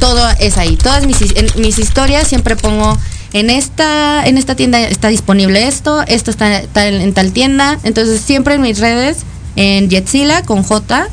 [0.00, 0.76] todo es ahí.
[0.76, 1.18] Todas mis,
[1.56, 2.98] mis historias siempre pongo
[3.32, 7.78] en esta, en esta tienda está disponible esto, esto está, en, tal tienda.
[7.84, 9.18] Entonces siempre en mis redes,
[9.54, 11.06] en Jetzilla con J,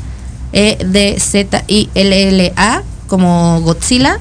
[0.52, 4.18] E, D, Z, I, L, L, A, como Godzilla,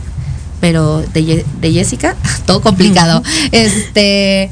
[0.59, 3.23] pero de, Jessica, todo complicado.
[3.51, 4.51] este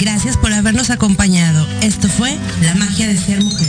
[0.00, 1.66] Gracias por habernos acompañado.
[1.82, 3.68] Esto fue La magia de ser mujer.